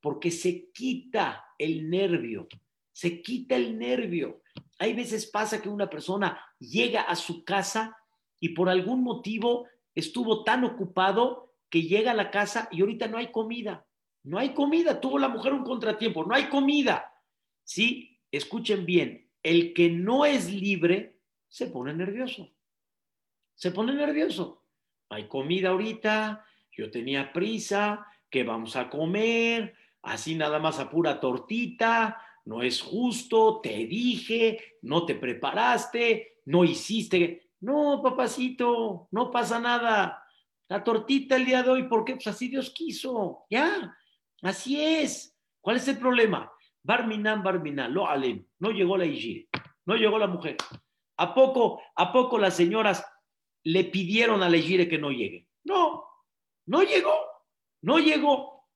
porque 0.00 0.30
se 0.30 0.70
quita 0.70 1.46
el 1.56 1.88
nervio, 1.88 2.46
se 2.92 3.22
quita 3.22 3.56
el 3.56 3.78
nervio. 3.78 4.42
Hay 4.78 4.92
veces 4.92 5.26
pasa 5.26 5.62
que 5.62 5.70
una 5.70 5.88
persona 5.88 6.38
llega 6.58 7.02
a 7.02 7.16
su 7.16 7.42
casa 7.42 7.96
y 8.38 8.50
por 8.50 8.68
algún 8.68 9.02
motivo 9.02 9.66
estuvo 9.94 10.44
tan 10.44 10.64
ocupado 10.64 11.54
que 11.70 11.82
llega 11.82 12.12
a 12.12 12.14
la 12.14 12.30
casa 12.30 12.68
y 12.70 12.80
ahorita 12.80 13.08
no 13.08 13.18
hay 13.18 13.30
comida. 13.30 13.86
No 14.22 14.38
hay 14.38 14.54
comida, 14.54 15.00
tuvo 15.00 15.18
la 15.18 15.28
mujer 15.28 15.52
un 15.52 15.64
contratiempo, 15.64 16.24
no 16.24 16.34
hay 16.34 16.48
comida. 16.48 17.12
Sí, 17.62 18.20
escuchen 18.30 18.86
bien, 18.86 19.30
el 19.42 19.74
que 19.74 19.90
no 19.90 20.24
es 20.24 20.50
libre 20.50 21.18
se 21.48 21.66
pone 21.66 21.92
nervioso. 21.92 22.50
Se 23.54 23.70
pone 23.70 23.92
nervioso. 23.92 24.64
Hay 25.10 25.28
comida 25.28 25.70
ahorita, 25.70 26.44
yo 26.72 26.90
tenía 26.90 27.32
prisa, 27.32 28.06
¿qué 28.30 28.42
vamos 28.42 28.76
a 28.76 28.88
comer? 28.88 29.74
Así 30.02 30.34
nada 30.34 30.58
más 30.58 30.80
a 30.80 30.90
pura 30.90 31.20
tortita, 31.20 32.20
no 32.46 32.62
es 32.62 32.80
justo, 32.82 33.60
te 33.62 33.86
dije, 33.86 34.78
no 34.82 35.06
te 35.06 35.14
preparaste, 35.14 36.40
no 36.46 36.64
hiciste. 36.64 37.43
No, 37.64 38.02
papacito, 38.02 39.08
no 39.10 39.30
pasa 39.30 39.58
nada. 39.58 40.22
La 40.68 40.84
tortita 40.84 41.36
el 41.36 41.46
día 41.46 41.62
de 41.62 41.70
hoy, 41.70 41.88
¿por 41.88 42.04
qué? 42.04 42.12
Pues 42.12 42.26
así 42.26 42.48
Dios 42.48 42.70
quiso, 42.70 43.46
ya. 43.48 43.96
Así 44.42 44.78
es. 44.78 45.34
¿Cuál 45.62 45.76
es 45.76 45.88
el 45.88 45.98
problema? 45.98 46.52
Barminan, 46.82 47.42
Barminan, 47.42 47.94
lo 47.94 48.06
alem. 48.06 48.44
No 48.58 48.70
llegó 48.70 48.98
la 48.98 49.06
Ijire, 49.06 49.48
no 49.86 49.96
llegó 49.96 50.18
la 50.18 50.26
mujer. 50.26 50.58
¿A 51.16 51.32
poco, 51.32 51.80
a 51.96 52.12
poco 52.12 52.38
las 52.38 52.54
señoras 52.54 53.02
le 53.62 53.84
pidieron 53.84 54.42
a 54.42 54.50
la 54.50 54.58
Ijire 54.58 54.86
que 54.86 54.98
no 54.98 55.10
llegue? 55.10 55.48
No, 55.64 56.04
no 56.66 56.82
llegó, 56.82 57.14
no 57.80 57.98
llegó. 57.98 58.68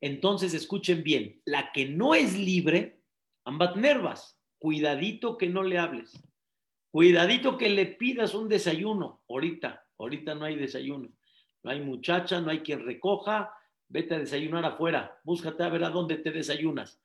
Entonces 0.00 0.54
escuchen 0.54 1.04
bien, 1.04 1.40
la 1.44 1.70
que 1.70 1.86
no 1.86 2.16
es 2.16 2.36
libre, 2.36 3.00
ambat 3.44 3.76
nervas, 3.76 4.40
cuidadito 4.58 5.38
que 5.38 5.48
no 5.48 5.62
le 5.62 5.78
hables. 5.78 6.20
Cuidadito 6.98 7.56
que 7.56 7.68
le 7.68 7.86
pidas 7.86 8.34
un 8.34 8.48
desayuno. 8.48 9.22
Ahorita, 9.28 9.86
ahorita 9.98 10.34
no 10.34 10.46
hay 10.46 10.56
desayuno. 10.56 11.08
No 11.62 11.70
hay 11.70 11.80
muchacha, 11.80 12.40
no 12.40 12.50
hay 12.50 12.58
quien 12.58 12.84
recoja, 12.84 13.54
vete 13.86 14.16
a 14.16 14.18
desayunar 14.18 14.64
afuera, 14.64 15.16
búscate 15.22 15.62
a 15.62 15.68
ver 15.68 15.84
a 15.84 15.90
dónde 15.90 16.16
te 16.16 16.32
desayunas. 16.32 17.00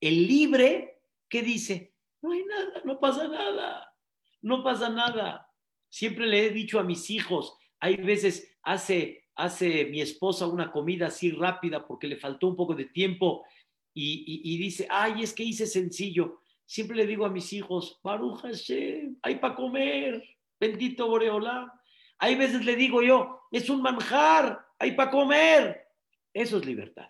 El 0.00 0.28
libre, 0.28 1.00
¿qué 1.28 1.42
dice? 1.42 1.94
No 2.22 2.30
hay 2.30 2.44
nada, 2.44 2.80
no 2.84 3.00
pasa 3.00 3.26
nada, 3.26 3.92
no 4.40 4.62
pasa 4.62 4.88
nada. 4.88 5.50
Siempre 5.88 6.28
le 6.28 6.46
he 6.46 6.50
dicho 6.50 6.78
a 6.78 6.84
mis 6.84 7.10
hijos, 7.10 7.58
hay 7.80 7.96
veces 7.96 8.56
hace, 8.62 9.24
hace 9.34 9.86
mi 9.86 10.00
esposa 10.00 10.46
una 10.46 10.70
comida 10.70 11.08
así 11.08 11.32
rápida 11.32 11.84
porque 11.84 12.06
le 12.06 12.18
faltó 12.18 12.46
un 12.46 12.54
poco 12.54 12.76
de 12.76 12.84
tiempo 12.84 13.44
y, 13.92 14.58
dice, 14.58 14.86
ay, 14.88 15.24
es 15.24 15.34
que 15.34 15.42
hice 15.42 15.66
sencillo. 15.66 16.38
Siempre 16.66 16.96
le 16.96 17.06
digo 17.06 17.26
a 17.26 17.30
mis 17.30 17.52
hijos, 17.52 18.00
Baruch 18.02 18.40
Hashem, 18.40 19.16
hay 19.22 19.36
para 19.36 19.54
comer, 19.54 20.22
bendito 20.58 21.08
Boreolá. 21.08 21.72
Hay 22.18 22.36
veces 22.36 22.64
le 22.64 22.76
digo 22.76 23.02
yo, 23.02 23.42
es 23.50 23.68
un 23.68 23.82
manjar, 23.82 24.66
hay 24.78 24.92
para 24.92 25.10
comer. 25.10 25.88
Eso 26.32 26.58
es 26.58 26.66
libertad. 26.66 27.08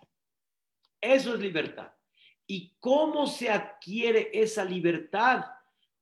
Eso 1.00 1.34
es 1.34 1.40
libertad. 1.40 1.92
¿Y 2.46 2.74
cómo 2.80 3.26
se 3.26 3.50
adquiere 3.50 4.30
esa 4.32 4.64
libertad? 4.64 5.44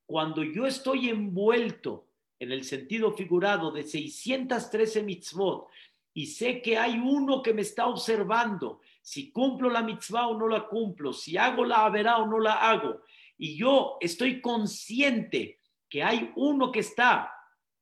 Cuando 0.06 0.42
yo 0.42 0.66
estoy 0.66 1.08
envuelto 1.08 2.08
en 2.38 2.52
el 2.52 2.64
sentido 2.64 3.12
figurado 3.12 3.70
de 3.70 3.84
613 3.84 5.02
mitzvot 5.02 5.68
y 6.14 6.26
sé 6.26 6.60
que 6.60 6.76
hay 6.76 6.98
uno 6.98 7.42
que 7.42 7.54
me 7.54 7.62
está 7.62 7.86
observando, 7.86 8.80
si 9.00 9.30
cumplo 9.30 9.70
la 9.70 9.82
mitzvah 9.82 10.28
o 10.28 10.38
no 10.38 10.48
la 10.48 10.66
cumplo, 10.66 11.12
si 11.12 11.36
hago 11.36 11.64
la 11.64 11.84
averá 11.84 12.18
o 12.18 12.26
no 12.26 12.38
la 12.38 12.54
hago, 12.54 13.02
y 13.42 13.56
yo 13.56 13.96
estoy 14.00 14.40
consciente 14.40 15.58
que 15.88 16.00
hay 16.00 16.30
uno 16.36 16.70
que 16.70 16.78
está 16.78 17.34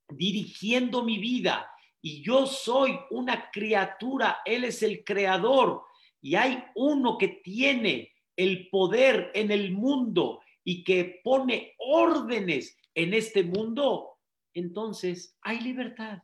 dirigiendo 0.09 1.05
mi 1.05 1.18
vida 1.18 1.70
y 2.01 2.23
yo 2.23 2.46
soy 2.46 2.99
una 3.11 3.51
criatura, 3.51 4.38
Él 4.46 4.64
es 4.64 4.83
el 4.83 5.05
creador 5.05 5.83
y 6.23 6.35
hay 6.37 6.64
uno 6.77 7.18
que 7.18 7.29
tiene 7.29 8.11
el 8.37 8.70
poder 8.70 9.33
en 9.35 9.51
el 9.51 9.73
mundo 9.73 10.40
y 10.64 10.83
que 10.83 11.20
pone 11.23 11.75
órdenes 11.77 12.79
en 12.94 13.12
este 13.12 13.42
mundo, 13.42 14.16
entonces 14.55 15.37
hay 15.42 15.61
libertad, 15.61 16.23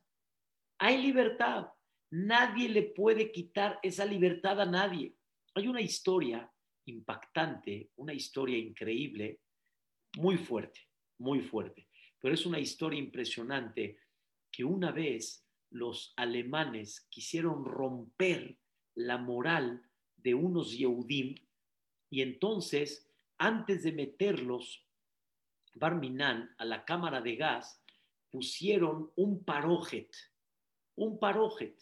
hay 0.79 0.97
libertad. 0.97 1.67
Nadie 2.11 2.71
le 2.71 2.85
puede 2.85 3.31
quitar 3.33 3.79
esa 3.83 4.07
libertad 4.07 4.63
a 4.63 4.65
nadie. 4.65 5.15
Hay 5.55 5.69
una 5.69 5.83
historia 5.83 6.51
impactante, 6.87 7.91
una 7.97 8.13
historia 8.13 8.59
increíble, 8.59 9.41
muy 10.17 10.37
fuerte, 10.37 10.81
muy 11.19 11.41
fuerte, 11.41 11.89
pero 12.19 12.35
es 12.35 12.47
una 12.47 12.59
historia 12.59 12.99
impresionante 12.99 13.99
que 14.51 14.65
una 14.65 14.91
vez 14.91 15.47
los 15.71 16.15
alemanes 16.17 17.07
quisieron 17.11 17.65
romper 17.65 18.59
la 18.95 19.19
moral 19.19 19.83
de 20.17 20.35
unos 20.35 20.77
Yehudim 20.77 21.35
y 22.11 22.23
entonces, 22.23 23.11
antes 23.39 23.83
de 23.83 23.93
meterlos, 23.93 24.87
Barminan, 25.75 26.55
a 26.59 26.65
la 26.65 26.85
cámara 26.85 27.21
de 27.21 27.37
gas, 27.37 27.83
pusieron 28.31 29.13
un 29.17 29.45
parojet, 29.45 30.11
un 30.95 31.19
parojet 31.19 31.77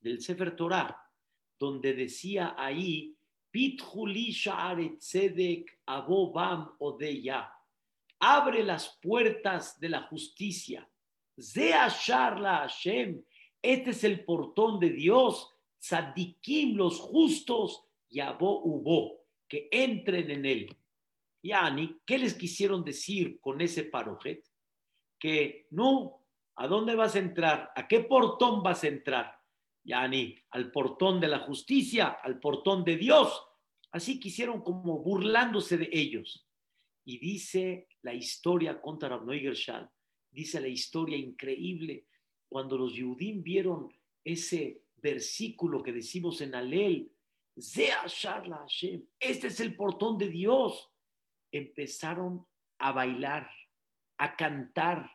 del 0.00 0.20
Sefer 0.20 0.54
Torah, 0.54 1.10
donde 1.58 1.94
decía 1.94 2.54
ahí, 2.56 3.16
abre 8.18 8.64
las 8.64 8.98
puertas 9.00 9.78
de 9.78 9.90
la 9.90 10.02
justicia, 10.02 10.90
Zeasharla 11.40 12.58
Hashem, 12.58 13.22
este 13.62 13.90
es 13.90 14.02
el 14.02 14.24
portón 14.24 14.80
de 14.80 14.90
Dios, 14.90 15.54
Tzadikim, 15.78 16.76
los 16.76 16.98
justos, 16.98 17.84
Yabo 18.10 18.62
Ubo, 18.64 19.20
que 19.46 19.68
entren 19.70 20.32
en 20.32 20.46
él. 20.46 20.76
Yani, 21.40 22.00
¿qué 22.04 22.18
les 22.18 22.34
quisieron 22.34 22.82
decir 22.82 23.38
con 23.40 23.60
ese 23.60 23.84
parojet? 23.84 24.44
Que 25.16 25.68
no, 25.70 26.26
¿a 26.56 26.66
dónde 26.66 26.96
vas 26.96 27.14
a 27.14 27.20
entrar? 27.20 27.70
¿A 27.76 27.86
qué 27.86 28.00
portón 28.00 28.64
vas 28.64 28.82
a 28.82 28.88
entrar? 28.88 29.43
Yani, 29.84 30.34
al 30.50 30.72
portón 30.72 31.20
de 31.20 31.28
la 31.28 31.40
justicia, 31.40 32.18
al 32.22 32.40
portón 32.40 32.84
de 32.84 32.96
Dios. 32.96 33.44
Así 33.92 34.18
quisieron 34.18 34.62
como 34.62 34.98
burlándose 35.00 35.76
de 35.76 35.90
ellos. 35.92 36.48
Y 37.04 37.18
dice 37.18 37.88
la 38.02 38.14
historia 38.14 38.80
contra 38.80 39.10
Rabnoy 39.10 39.52
dice 40.30 40.60
la 40.60 40.68
historia 40.68 41.16
increíble, 41.16 42.06
cuando 42.48 42.76
los 42.76 42.94
Yudim 42.94 43.42
vieron 43.42 43.88
ese 44.24 44.82
versículo 44.96 45.82
que 45.82 45.92
decimos 45.92 46.40
en 46.40 46.54
Alel, 46.54 47.10
este 47.56 49.46
es 49.46 49.60
el 49.60 49.76
portón 49.76 50.18
de 50.18 50.28
Dios. 50.28 50.90
Empezaron 51.52 52.46
a 52.78 52.92
bailar, 52.92 53.48
a 54.18 54.34
cantar, 54.34 55.10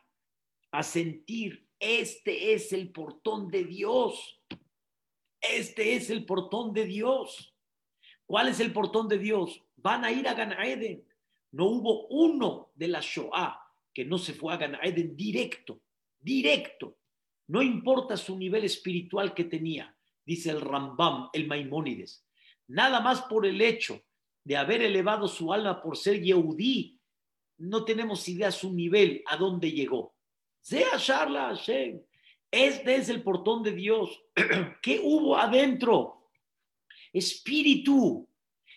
a 0.70 0.82
sentir, 0.82 1.68
este 1.78 2.54
es 2.54 2.72
el 2.72 2.92
portón 2.92 3.48
de 3.48 3.64
Dios. 3.64 4.39
Este 5.40 5.94
es 5.96 6.10
el 6.10 6.24
portón 6.24 6.72
de 6.72 6.84
Dios. 6.84 7.54
¿Cuál 8.26 8.48
es 8.48 8.60
el 8.60 8.72
portón 8.72 9.08
de 9.08 9.18
Dios? 9.18 9.62
Van 9.76 10.04
a 10.04 10.12
ir 10.12 10.28
a 10.28 10.34
Gan 10.34 10.52
Eden. 10.52 11.04
No 11.52 11.66
hubo 11.66 12.06
uno 12.08 12.70
de 12.74 12.88
la 12.88 13.00
Shoah 13.00 13.60
que 13.92 14.04
no 14.04 14.18
se 14.18 14.34
fue 14.34 14.54
a 14.54 14.56
Gan 14.56 14.78
Eden 14.82 15.16
directo, 15.16 15.80
directo. 16.20 16.96
No 17.48 17.62
importa 17.62 18.16
su 18.16 18.36
nivel 18.36 18.64
espiritual 18.64 19.34
que 19.34 19.44
tenía, 19.44 19.96
dice 20.24 20.50
el 20.50 20.60
Rambam, 20.60 21.28
el 21.32 21.48
Maimónides 21.48 22.24
nada 22.70 23.00
más 23.00 23.22
por 23.22 23.46
el 23.46 23.60
hecho 23.60 24.02
de 24.44 24.56
haber 24.56 24.82
elevado 24.82 25.28
su 25.28 25.52
alma 25.52 25.82
por 25.82 25.96
ser 25.96 26.22
Yehudí, 26.22 26.98
no 27.58 27.84
tenemos 27.84 28.26
idea 28.28 28.50
su 28.50 28.72
nivel, 28.72 29.22
a 29.26 29.36
dónde 29.36 29.70
llegó. 29.70 30.14
Sea 30.60 30.96
Sharla 30.96 31.48
Hashem. 31.48 32.00
Este 32.50 32.96
es 32.96 33.08
el 33.08 33.22
portón 33.22 33.62
de 33.62 33.72
Dios. 33.72 34.22
¿Qué 34.82 35.00
hubo 35.02 35.36
adentro? 35.36 36.30
Espíritu, 37.12 38.28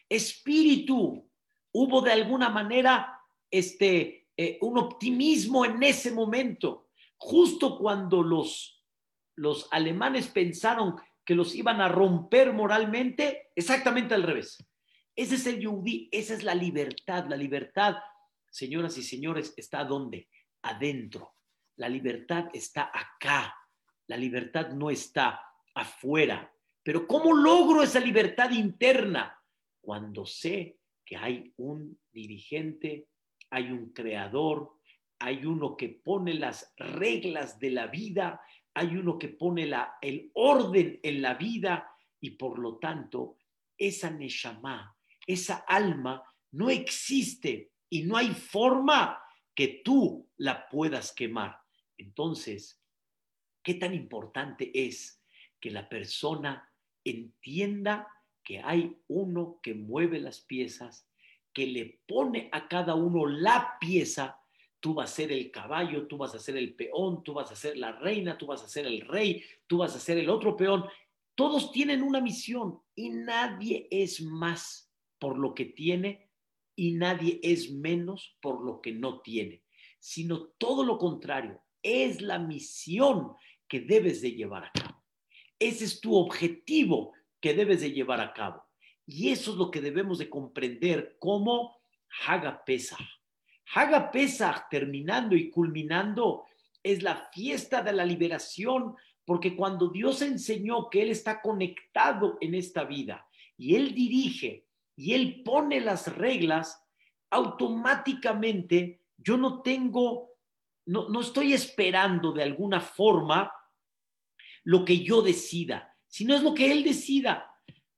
espíritu. 0.07 1.27
Hubo 1.71 2.01
de 2.01 2.11
alguna 2.11 2.49
manera 2.49 3.19
este, 3.49 4.27
eh, 4.37 4.57
un 4.61 4.77
optimismo 4.77 5.65
en 5.65 5.81
ese 5.81 6.11
momento. 6.11 6.89
Justo 7.17 7.77
cuando 7.77 8.21
los, 8.21 8.83
los 9.35 9.67
alemanes 9.71 10.27
pensaron 10.27 10.95
que 11.25 11.35
los 11.35 11.55
iban 11.55 11.81
a 11.81 11.87
romper 11.87 12.53
moralmente, 12.53 13.51
exactamente 13.55 14.13
al 14.13 14.23
revés. 14.23 14.57
Ese 15.15 15.35
es 15.35 15.47
el 15.47 15.59
yudí, 15.59 16.09
esa 16.11 16.33
es 16.33 16.43
la 16.43 16.53
libertad. 16.53 17.25
La 17.27 17.37
libertad, 17.37 17.97
señoras 18.51 18.97
y 18.97 19.03
señores, 19.03 19.53
está 19.57 19.83
donde? 19.83 20.27
Adentro. 20.63 21.35
La 21.77 21.89
libertad 21.89 22.49
está 22.53 22.91
acá. 22.93 23.55
La 24.07 24.17
libertad 24.17 24.69
no 24.71 24.89
está 24.89 25.41
afuera. 25.73 26.51
Pero 26.83 27.07
¿cómo 27.07 27.33
logro 27.33 27.81
esa 27.83 27.99
libertad 27.99 28.51
interna? 28.51 29.39
Cuando 29.81 30.25
sé 30.25 30.79
que 31.05 31.15
hay 31.15 31.53
un 31.57 31.99
dirigente, 32.11 33.07
hay 33.49 33.71
un 33.71 33.93
creador, 33.93 34.79
hay 35.19 35.45
uno 35.45 35.77
que 35.77 35.89
pone 35.89 36.33
las 36.33 36.73
reglas 36.77 37.59
de 37.59 37.71
la 37.71 37.87
vida, 37.87 38.41
hay 38.73 38.97
uno 38.97 39.17
que 39.17 39.29
pone 39.29 39.65
la, 39.65 39.95
el 40.01 40.31
orden 40.33 40.99
en 41.03 41.21
la 41.21 41.35
vida 41.35 41.89
y 42.19 42.31
por 42.31 42.59
lo 42.59 42.77
tanto 42.77 43.37
esa 43.77 44.09
neshama, 44.09 44.95
esa 45.25 45.63
alma 45.67 46.23
no 46.51 46.69
existe 46.69 47.71
y 47.89 48.03
no 48.03 48.17
hay 48.17 48.29
forma 48.29 49.21
que 49.55 49.81
tú 49.83 50.29
la 50.37 50.67
puedas 50.67 51.13
quemar. 51.13 51.59
Entonces, 51.97 52.82
¿qué 53.63 53.75
tan 53.75 53.93
importante 53.93 54.71
es 54.73 55.23
que 55.59 55.71
la 55.71 55.89
persona 55.89 56.69
entienda 57.03 58.07
que 58.43 58.59
hay 58.59 58.97
uno 59.07 59.59
que 59.63 59.73
mueve 59.73 60.19
las 60.19 60.41
piezas, 60.41 61.07
que 61.53 61.65
le 61.65 62.01
pone 62.07 62.49
a 62.51 62.67
cada 62.67 62.95
uno 62.95 63.25
la 63.25 63.77
pieza 63.79 64.39
tú 64.83 64.93
vas 64.93 65.13
a 65.13 65.15
ser 65.15 65.31
el 65.31 65.49
caballo, 65.49 66.07
tú 66.07 66.17
vas 66.17 66.35
a 66.35 66.39
ser 66.39 66.57
el 66.57 66.75
peón, 66.75 67.23
tú 67.23 67.33
vas 67.33 67.49
a 67.49 67.55
ser 67.55 67.77
la 67.77 67.93
reina, 67.93 68.37
tú 68.37 68.47
vas 68.47 68.61
a 68.63 68.67
ser 68.67 68.85
el 68.85 68.99
rey, 68.99 69.41
tú 69.65 69.77
vas 69.77 69.95
a 69.95 69.99
ser 69.99 70.17
el 70.17 70.29
otro 70.29 70.57
peón. 70.57 70.83
Todos 71.35 71.71
tienen 71.71 72.03
una 72.03 72.19
misión 72.19 72.81
y 72.93 73.09
nadie 73.09 73.87
es 73.89 74.21
más 74.21 74.93
por 75.19 75.39
lo 75.39 75.55
que 75.55 75.63
tiene 75.63 76.29
y 76.75 76.95
nadie 76.95 77.39
es 77.41 77.71
menos 77.71 78.37
por 78.41 78.61
lo 78.61 78.81
que 78.81 78.91
no 78.91 79.21
tiene, 79.21 79.63
sino 79.99 80.47
todo 80.57 80.83
lo 80.83 80.97
contrario, 80.97 81.61
es 81.81 82.21
la 82.21 82.37
misión 82.37 83.35
que 83.73 83.79
debes 83.79 84.21
de 84.21 84.33
llevar 84.33 84.65
a 84.65 84.71
cabo. 84.71 85.03
Ese 85.57 85.85
es 85.85 85.99
tu 85.99 86.15
objetivo 86.15 87.13
que 87.41 87.55
debes 87.55 87.81
de 87.81 87.91
llevar 87.91 88.21
a 88.21 88.31
cabo. 88.31 88.63
Y 89.03 89.29
eso 89.29 89.53
es 89.53 89.57
lo 89.57 89.71
que 89.71 89.81
debemos 89.81 90.19
de 90.19 90.29
comprender 90.29 91.17
como 91.17 91.75
Haga 92.27 92.63
Pesach 92.63 93.01
Haga 93.73 94.11
Pesach 94.11 94.69
terminando 94.69 95.35
y 95.35 95.49
culminando 95.49 96.43
es 96.83 97.01
la 97.01 97.15
fiesta 97.33 97.81
de 97.81 97.93
la 97.93 98.05
liberación 98.05 98.95
Porque 99.25 99.55
cuando 99.55 99.87
Dios 99.87 100.21
enseñó 100.21 100.87
que 100.91 101.01
Él 101.01 101.09
está 101.09 101.41
conectado 101.41 102.37
en 102.41 102.53
esta 102.53 102.83
vida 102.83 103.27
y 103.57 103.73
Él 103.73 103.95
dirige 103.95 104.67
y 104.95 105.15
Él 105.15 105.41
pone 105.43 105.81
las 105.81 106.15
reglas, 106.15 106.85
automáticamente 107.31 109.01
yo 109.17 109.35
no 109.35 109.63
tengo, 109.63 110.29
no, 110.85 111.09
no 111.09 111.21
estoy 111.21 111.53
esperando 111.53 112.33
de 112.33 112.43
alguna 112.43 112.79
forma 112.79 113.51
lo 114.63 114.85
que 114.85 114.99
yo 115.03 115.21
decida, 115.21 115.95
sino 116.07 116.35
es 116.35 116.43
lo 116.43 116.53
que 116.53 116.71
Él 116.71 116.83
decida. 116.83 117.49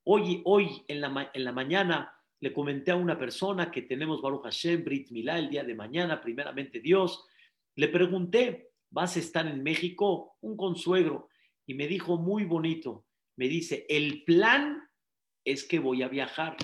Hoy, 0.03 0.41
hoy 0.45 0.83
en, 0.87 1.01
la, 1.01 1.31
en 1.33 1.43
la 1.43 1.51
mañana 1.51 2.11
le 2.39 2.53
comenté 2.53 2.91
a 2.91 2.95
una 2.95 3.17
persona 3.17 3.71
que 3.71 3.83
tenemos 3.83 4.21
Baruch 4.21 4.43
Hashem, 4.43 4.83
Brit 4.83 5.09
Milá, 5.11 5.39
el 5.39 5.49
día 5.49 5.63
de 5.63 5.75
mañana, 5.75 6.21
primeramente 6.21 6.79
Dios. 6.79 7.25
Le 7.75 7.87
pregunté, 7.87 8.71
¿vas 8.89 9.15
a 9.15 9.19
estar 9.19 9.47
en 9.47 9.63
México? 9.63 10.37
Un 10.41 10.55
consuegro. 10.55 11.29
Y 11.65 11.73
me 11.73 11.87
dijo 11.87 12.17
muy 12.17 12.45
bonito, 12.45 13.05
me 13.37 13.47
dice, 13.47 13.85
el 13.89 14.23
plan 14.23 14.81
es 15.43 15.63
que 15.63 15.79
voy 15.79 16.03
a 16.03 16.07
viajar, 16.07 16.57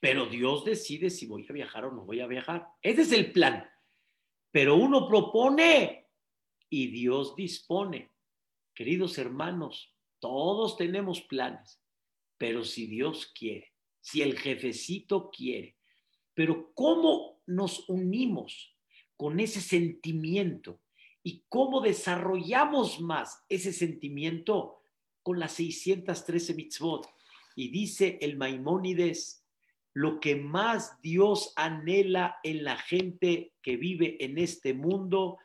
pero 0.00 0.26
Dios 0.26 0.64
decide 0.64 1.10
si 1.10 1.26
voy 1.26 1.46
a 1.48 1.52
viajar 1.52 1.86
o 1.86 1.92
no 1.92 2.04
voy 2.04 2.20
a 2.20 2.26
viajar. 2.26 2.66
Ese 2.82 3.02
es 3.02 3.12
el 3.12 3.32
plan. 3.32 3.68
Pero 4.52 4.76
uno 4.76 5.08
propone 5.08 6.08
y 6.68 6.88
Dios 6.88 7.34
dispone. 7.34 8.12
Queridos 8.76 9.16
hermanos, 9.16 9.96
todos 10.18 10.76
tenemos 10.76 11.22
planes, 11.22 11.82
pero 12.36 12.62
si 12.62 12.86
Dios 12.86 13.32
quiere, 13.34 13.72
si 14.02 14.20
el 14.20 14.38
jefecito 14.38 15.30
quiere, 15.30 15.78
pero 16.34 16.74
¿cómo 16.74 17.40
nos 17.46 17.88
unimos 17.88 18.76
con 19.16 19.40
ese 19.40 19.62
sentimiento 19.62 20.82
y 21.22 21.46
cómo 21.48 21.80
desarrollamos 21.80 23.00
más 23.00 23.42
ese 23.48 23.72
sentimiento 23.72 24.82
con 25.22 25.38
las 25.40 25.52
613 25.52 26.52
mitzvot? 26.52 27.08
Y 27.54 27.70
dice 27.70 28.18
el 28.20 28.36
Maimónides, 28.36 29.42
lo 29.94 30.20
que 30.20 30.36
más 30.36 31.00
Dios 31.00 31.54
anhela 31.56 32.40
en 32.42 32.62
la 32.62 32.76
gente 32.76 33.54
que 33.62 33.78
vive 33.78 34.22
en 34.22 34.36
este 34.36 34.74
mundo 34.74 35.38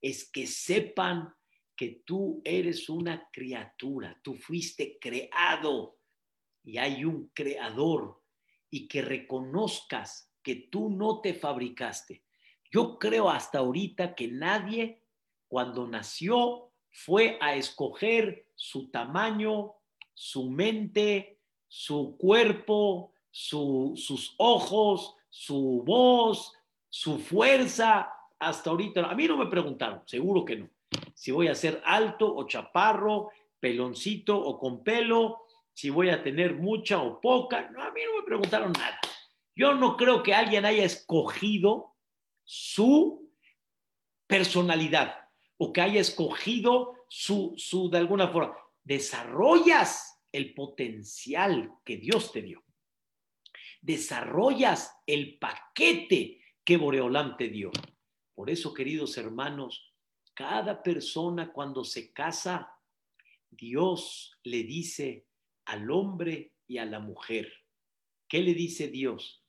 es 0.00 0.30
que 0.30 0.46
sepan 0.46 1.34
que 1.78 2.02
tú 2.04 2.42
eres 2.44 2.88
una 2.88 3.30
criatura, 3.32 4.20
tú 4.24 4.34
fuiste 4.34 4.98
creado 5.00 6.00
y 6.64 6.76
hay 6.76 7.04
un 7.04 7.30
creador 7.32 8.20
y 8.68 8.88
que 8.88 9.00
reconozcas 9.00 10.34
que 10.42 10.56
tú 10.72 10.90
no 10.90 11.20
te 11.20 11.34
fabricaste. 11.34 12.24
Yo 12.68 12.98
creo 12.98 13.30
hasta 13.30 13.58
ahorita 13.58 14.16
que 14.16 14.26
nadie 14.26 15.04
cuando 15.46 15.86
nació 15.86 16.72
fue 16.90 17.38
a 17.40 17.54
escoger 17.54 18.48
su 18.56 18.90
tamaño, 18.90 19.76
su 20.14 20.50
mente, 20.50 21.38
su 21.68 22.16
cuerpo, 22.18 23.12
sus 23.30 24.34
ojos, 24.38 25.14
su 25.30 25.84
voz, 25.86 26.52
su 26.88 27.20
fuerza. 27.20 28.12
Hasta 28.40 28.70
ahorita, 28.70 29.08
a 29.08 29.14
mí 29.14 29.28
no 29.28 29.36
me 29.36 29.46
preguntaron, 29.46 30.02
seguro 30.06 30.44
que 30.44 30.56
no 30.56 30.77
si 31.18 31.32
voy 31.32 31.48
a 31.48 31.54
ser 31.56 31.82
alto 31.84 32.32
o 32.32 32.46
chaparro, 32.46 33.32
peloncito 33.58 34.38
o 34.38 34.56
con 34.56 34.84
pelo, 34.84 35.46
si 35.74 35.90
voy 35.90 36.10
a 36.10 36.22
tener 36.22 36.54
mucha 36.54 37.02
o 37.02 37.20
poca. 37.20 37.68
No, 37.70 37.82
a 37.82 37.90
mí 37.90 38.02
no 38.06 38.20
me 38.20 38.22
preguntaron 38.24 38.70
nada. 38.70 39.00
Yo 39.56 39.74
no 39.74 39.96
creo 39.96 40.22
que 40.22 40.32
alguien 40.32 40.64
haya 40.64 40.84
escogido 40.84 41.96
su 42.44 43.32
personalidad 44.28 45.16
o 45.56 45.72
que 45.72 45.80
haya 45.80 46.00
escogido 46.00 46.94
su, 47.08 47.52
su, 47.56 47.90
de 47.90 47.98
alguna 47.98 48.28
forma. 48.28 48.56
Desarrollas 48.84 50.22
el 50.30 50.54
potencial 50.54 51.72
que 51.84 51.96
Dios 51.96 52.30
te 52.30 52.42
dio. 52.42 52.62
Desarrollas 53.80 54.96
el 55.04 55.36
paquete 55.40 56.40
que 56.64 56.76
Boreolán 56.76 57.36
te 57.36 57.48
dio. 57.48 57.72
Por 58.36 58.50
eso, 58.50 58.72
queridos 58.72 59.18
hermanos, 59.18 59.87
cada 60.38 60.80
persona 60.84 61.52
cuando 61.52 61.82
se 61.82 62.12
casa, 62.12 62.72
Dios 63.50 64.38
le 64.44 64.62
dice 64.62 65.26
al 65.64 65.90
hombre 65.90 66.52
y 66.68 66.78
a 66.78 66.84
la 66.84 67.00
mujer. 67.00 67.52
¿Qué 68.28 68.40
le 68.44 68.54
dice 68.54 68.86
Dios? 68.86 69.44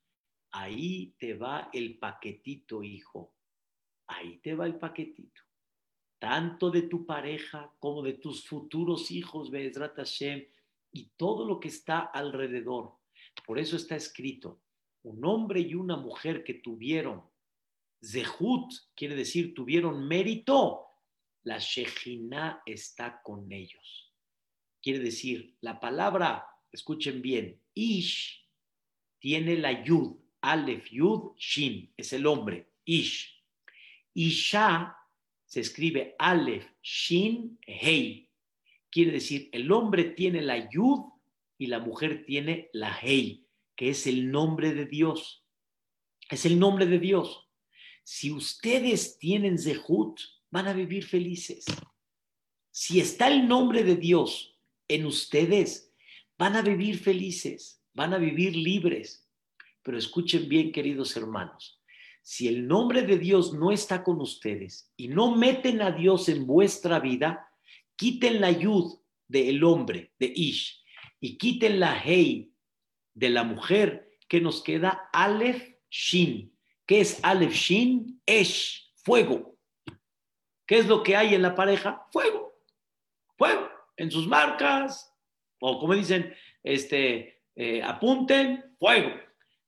Ahí 0.50 1.14
te 1.20 1.36
va 1.36 1.70
el 1.74 2.00
paquetito, 2.00 2.82
hijo. 2.82 3.36
Ahí 4.08 4.40
te 4.40 4.56
va 4.56 4.66
el 4.66 4.80
paquetito. 4.80 5.44
Tanto 6.18 6.72
de 6.72 6.82
tu 6.82 7.06
pareja 7.06 7.72
como 7.78 8.02
de 8.02 8.14
tus 8.14 8.48
futuros 8.48 9.12
hijos, 9.12 9.52
Bezrat 9.52 9.96
Hashem, 9.96 10.44
y 10.92 11.12
todo 11.18 11.46
lo 11.46 11.60
que 11.60 11.68
está 11.68 12.00
alrededor. 12.00 12.98
Por 13.46 13.60
eso 13.60 13.76
está 13.76 13.96
escrito, 13.96 14.64
un 15.04 15.24
hombre 15.24 15.60
y 15.60 15.76
una 15.76 15.98
mujer 15.98 16.44
que 16.44 16.56
tuvieron 16.56 17.29
Zehut 18.04 18.72
quiere 18.96 19.16
decir 19.16 19.54
tuvieron 19.54 20.08
mérito. 20.08 20.86
La 21.44 21.58
Shejina 21.58 22.62
está 22.66 23.22
con 23.24 23.52
ellos. 23.52 24.14
Quiere 24.82 25.00
decir, 25.00 25.56
la 25.62 25.80
palabra, 25.80 26.46
escuchen 26.72 27.22
bien, 27.22 27.62
Ish 27.74 28.48
tiene 29.20 29.58
la 29.58 29.84
Yud, 29.84 30.16
Aleph, 30.42 30.90
Yud, 30.92 31.36
Shin, 31.38 31.94
es 31.98 32.14
el 32.14 32.26
hombre, 32.26 32.72
Ish. 32.86 33.44
Isha 34.14 34.96
se 35.46 35.60
escribe 35.60 36.16
Aleph, 36.18 36.66
Shin, 36.82 37.60
Hei. 37.66 38.30
Quiere 38.90 39.12
decir, 39.12 39.50
el 39.52 39.72
hombre 39.72 40.06
tiene 40.06 40.42
la 40.42 40.70
Yud 40.70 41.02
y 41.58 41.68
la 41.68 41.80
mujer 41.80 42.26
tiene 42.26 42.70
la 42.74 42.98
Hei, 43.02 43.46
que 43.76 43.90
es 43.90 44.08
el 44.08 44.32
nombre 44.32 44.74
de 44.74 44.86
Dios. 44.86 45.46
Es 46.30 46.46
el 46.46 46.58
nombre 46.58 46.86
de 46.86 47.00
Dios. 47.00 47.49
Si 48.12 48.32
ustedes 48.32 49.20
tienen 49.20 49.60
Zehut, 49.60 50.20
van 50.50 50.68
a 50.68 50.74
vivir 50.74 51.06
felices. 51.06 51.64
Si 52.72 53.00
está 53.00 53.28
el 53.28 53.48
nombre 53.48 53.84
de 53.84 53.98
Dios 53.98 54.58
en 54.88 55.06
ustedes, 55.06 55.94
van 56.36 56.56
a 56.56 56.64
vivir 56.64 56.98
felices, 56.98 57.84
van 57.94 58.16
a 58.16 58.18
vivir 58.18 58.56
libres. 58.56 59.30
Pero 59.84 60.00
escuchen 60.00 60.50
bien, 60.50 60.72
queridos 60.72 61.16
hermanos, 61.16 61.84
si 62.24 62.48
el 62.48 62.68
nombre 62.68 63.04
de 63.04 63.20
Dios 63.20 63.54
no 63.54 63.72
está 63.72 64.04
con 64.04 64.20
ustedes 64.22 64.92
y 64.98 65.10
no 65.10 65.36
meten 65.36 65.80
a 65.84 65.92
Dios 65.92 66.30
en 66.30 66.48
vuestra 66.48 67.00
vida, 67.00 67.48
quiten 67.96 68.42
la 68.42 68.50
yud 68.50 68.92
del 69.28 69.64
hombre, 69.64 70.14
de 70.18 70.34
Ish, 70.36 70.84
y 71.20 71.38
quiten 71.38 71.80
la 71.80 71.96
Hei 72.04 72.52
de 73.14 73.30
la 73.30 73.44
mujer, 73.44 74.10
que 74.28 74.42
nos 74.42 74.64
queda 74.64 75.10
Aleph 75.14 75.76
Shin. 75.92 76.59
¿Qué 76.90 77.02
es 77.02 77.24
Aleph 77.24 77.54
Shin? 77.54 78.20
Esh, 78.26 78.92
fuego. 79.04 79.56
¿Qué 80.66 80.80
es 80.80 80.88
lo 80.88 81.04
que 81.04 81.16
hay 81.16 81.36
en 81.36 81.44
la 81.44 81.54
pareja? 81.54 82.08
Fuego. 82.12 82.64
Fuego. 83.38 83.70
En 83.96 84.10
sus 84.10 84.28
marcas, 84.28 85.16
o 85.62 85.80
como 85.80 85.94
dicen, 85.94 86.34
este, 86.64 87.44
eh, 87.56 87.84
apunten, 87.84 88.76
fuego. 88.80 89.12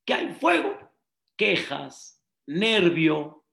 ¿Qué 0.04 0.14
hay? 0.14 0.34
Fuego. 0.34 0.76
Quejas, 1.36 2.20
nervio, 2.48 3.44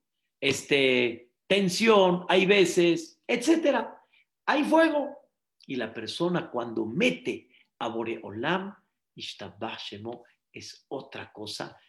este, 0.42 1.30
tensión, 1.46 2.26
hay 2.28 2.48
veces, 2.48 3.22
etcétera. 3.28 4.04
Hay 4.48 4.64
fuego. 4.64 5.16
Y 5.68 5.76
la 5.76 5.94
persona 5.94 6.50
cuando 6.50 6.88
mete 6.88 7.52
a 7.78 7.88
Boreolam, 7.88 8.76
Ishtabashemo, 9.14 10.24
es 10.52 10.88
otra 10.90 11.32
cosa 11.32 11.80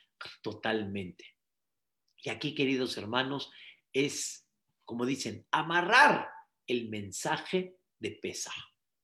totalmente. 0.42 1.39
Y 2.22 2.30
aquí, 2.30 2.54
queridos 2.54 2.96
hermanos, 2.96 3.50
es, 3.92 4.46
como 4.84 5.06
dicen, 5.06 5.46
amarrar 5.50 6.28
el 6.66 6.88
mensaje 6.88 7.76
de 7.98 8.12
Pesaj. 8.12 8.54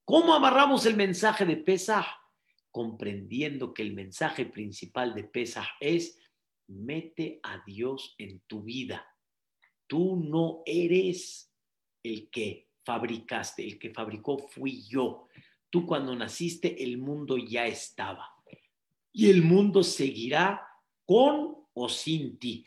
¿Cómo 0.04 0.34
amarramos 0.34 0.86
el 0.86 0.96
mensaje 0.96 1.44
de 1.44 1.56
Pesaj? 1.56 2.06
Comprendiendo 2.70 3.72
que 3.72 3.82
el 3.82 3.94
mensaje 3.94 4.46
principal 4.46 5.14
de 5.14 5.24
Pesaj 5.24 5.66
es 5.80 6.18
mete 6.68 7.40
a 7.42 7.62
Dios 7.66 8.14
en 8.18 8.40
tu 8.46 8.62
vida. 8.62 9.06
Tú 9.86 10.16
no 10.16 10.62
eres 10.66 11.52
el 12.02 12.28
que 12.30 12.68
fabricaste, 12.84 13.66
el 13.66 13.78
que 13.78 13.90
fabricó 13.90 14.38
fui 14.38 14.82
yo. 14.88 15.28
Tú 15.70 15.86
cuando 15.86 16.14
naciste 16.14 16.82
el 16.82 16.98
mundo 16.98 17.36
ya 17.36 17.66
estaba 17.66 18.32
y 19.12 19.30
el 19.30 19.42
mundo 19.42 19.82
seguirá 19.82 20.68
con 21.04 21.56
o 21.72 21.88
sin 21.88 22.38
ti 22.38 22.66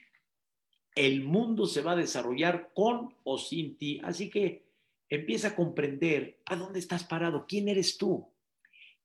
el 1.00 1.24
mundo 1.24 1.66
se 1.66 1.82
va 1.82 1.94
a 1.94 1.96
desarrollar 1.96 2.74
con 2.74 3.16
o 3.24 3.38
sin 3.38 3.78
ti. 3.78 4.02
Así 4.04 4.30
que 4.30 4.66
empieza 5.08 5.50
a 5.50 5.56
comprender 5.56 6.42
a 6.46 6.58
dónde 6.58 6.80
estás 6.80 7.06
parado, 7.06 7.46
quién 7.48 7.70
eres 7.70 7.98
tú. 7.98 8.30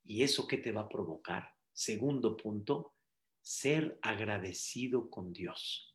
¿Y 0.03 0.25
eso 0.25 0.49
qué 0.49 0.59
te 0.59 0.73
va 0.73 0.81
a 0.83 0.89
provocar? 0.89 1.55
Segundo 1.73 2.37
punto, 2.37 2.97
ser 3.41 3.97
agradecido 4.03 5.09
con 5.09 5.33
Dios. 5.33 5.95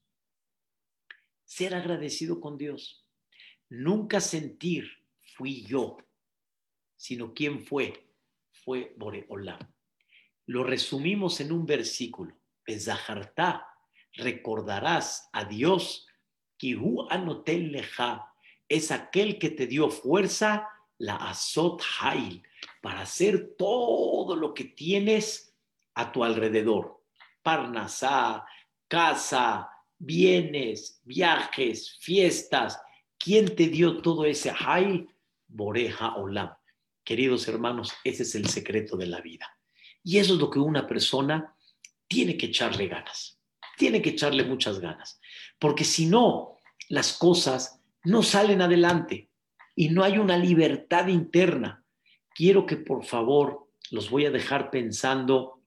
Ser 1.43 1.75
agradecido 1.75 2.39
con 2.39 2.57
Dios. 2.57 3.05
Nunca 3.67 4.21
sentir, 4.21 4.87
fui 5.35 5.65
yo, 5.65 5.97
sino 6.95 7.33
quién 7.33 7.59
fue. 7.59 8.05
Fue 8.63 8.95
Boreolam. 8.97 9.59
Lo 10.45 10.63
resumimos 10.63 11.41
en 11.41 11.51
un 11.51 11.65
versículo. 11.65 12.39
Bezahartá, 12.65 13.67
recordarás 14.13 15.29
a 15.33 15.45
Dios, 15.45 16.07
Kihu 16.57 17.07
anotel 17.09 17.71
leja, 17.71 18.33
es 18.67 18.91
aquel 18.91 19.39
que 19.39 19.49
te 19.49 19.65
dio 19.65 19.89
fuerza, 19.89 20.67
la 20.97 21.15
azot 21.15 21.81
hail, 22.01 22.43
para 22.81 23.01
hacer 23.01 23.55
todo 23.57 24.35
lo 24.35 24.53
que 24.53 24.65
tienes 24.65 25.55
a 25.95 26.11
tu 26.11 26.23
alrededor. 26.23 27.01
Parnasá, 27.41 28.45
casa, 28.87 29.69
bienes, 29.97 31.01
viajes, 31.03 31.97
fiestas. 31.99 32.79
¿Quién 33.17 33.55
te 33.55 33.67
dio 33.67 34.01
todo 34.01 34.25
ese 34.25 34.51
hail? 34.51 35.09
Boreja 35.47 36.15
Olam. 36.15 36.53
Queridos 37.03 37.47
hermanos, 37.47 37.93
ese 38.03 38.23
es 38.23 38.35
el 38.35 38.47
secreto 38.47 38.95
de 38.95 39.07
la 39.07 39.21
vida. 39.21 39.57
Y 40.03 40.19
eso 40.19 40.33
es 40.33 40.39
lo 40.39 40.49
que 40.49 40.59
una 40.59 40.87
persona 40.87 41.55
tiene 42.07 42.37
que 42.37 42.47
echarle 42.47 42.87
ganas. 42.87 43.38
Tiene 43.79 44.01
que 44.01 44.09
echarle 44.09 44.43
muchas 44.43 44.79
ganas. 44.79 45.21
Porque 45.57 45.85
si 45.85 46.05
no, 46.05 46.57
las 46.89 47.13
cosas 47.13 47.81
no 48.03 48.23
salen 48.23 48.61
adelante 48.61 49.29
y 49.73 49.87
no 49.87 50.03
hay 50.03 50.17
una 50.17 50.35
libertad 50.35 51.07
interna. 51.07 51.85
Quiero 52.35 52.65
que 52.65 52.75
por 52.75 53.05
favor 53.05 53.69
los 53.91 54.09
voy 54.09 54.25
a 54.25 54.31
dejar 54.31 54.69
pensando, 54.69 55.63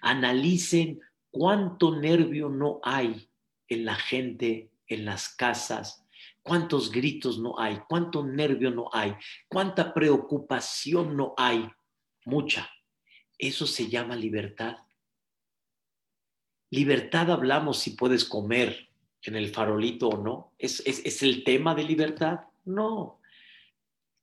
analicen 0.00 0.98
cuánto 1.30 1.94
nervio 1.94 2.48
no 2.48 2.80
hay 2.82 3.30
en 3.68 3.84
la 3.84 3.94
gente, 3.94 4.72
en 4.88 5.04
las 5.04 5.28
casas, 5.28 6.04
cuántos 6.42 6.90
gritos 6.90 7.38
no 7.38 7.60
hay, 7.60 7.78
cuánto 7.88 8.26
nervio 8.26 8.72
no 8.72 8.90
hay, 8.92 9.14
cuánta 9.46 9.94
preocupación 9.94 11.16
no 11.16 11.32
hay, 11.36 11.70
mucha. 12.24 12.68
Eso 13.38 13.68
se 13.68 13.88
llama 13.88 14.16
libertad. 14.16 14.78
Libertad 16.70 17.30
hablamos 17.32 17.78
si 17.78 17.90
puedes 17.90 18.24
comer 18.24 18.88
en 19.22 19.36
el 19.36 19.50
farolito 19.50 20.08
o 20.08 20.22
no. 20.22 20.52
¿Es, 20.58 20.82
es, 20.86 21.22
el 21.22 21.42
tema 21.42 21.74
de 21.74 21.84
libertad? 21.84 22.40
No. 22.64 23.20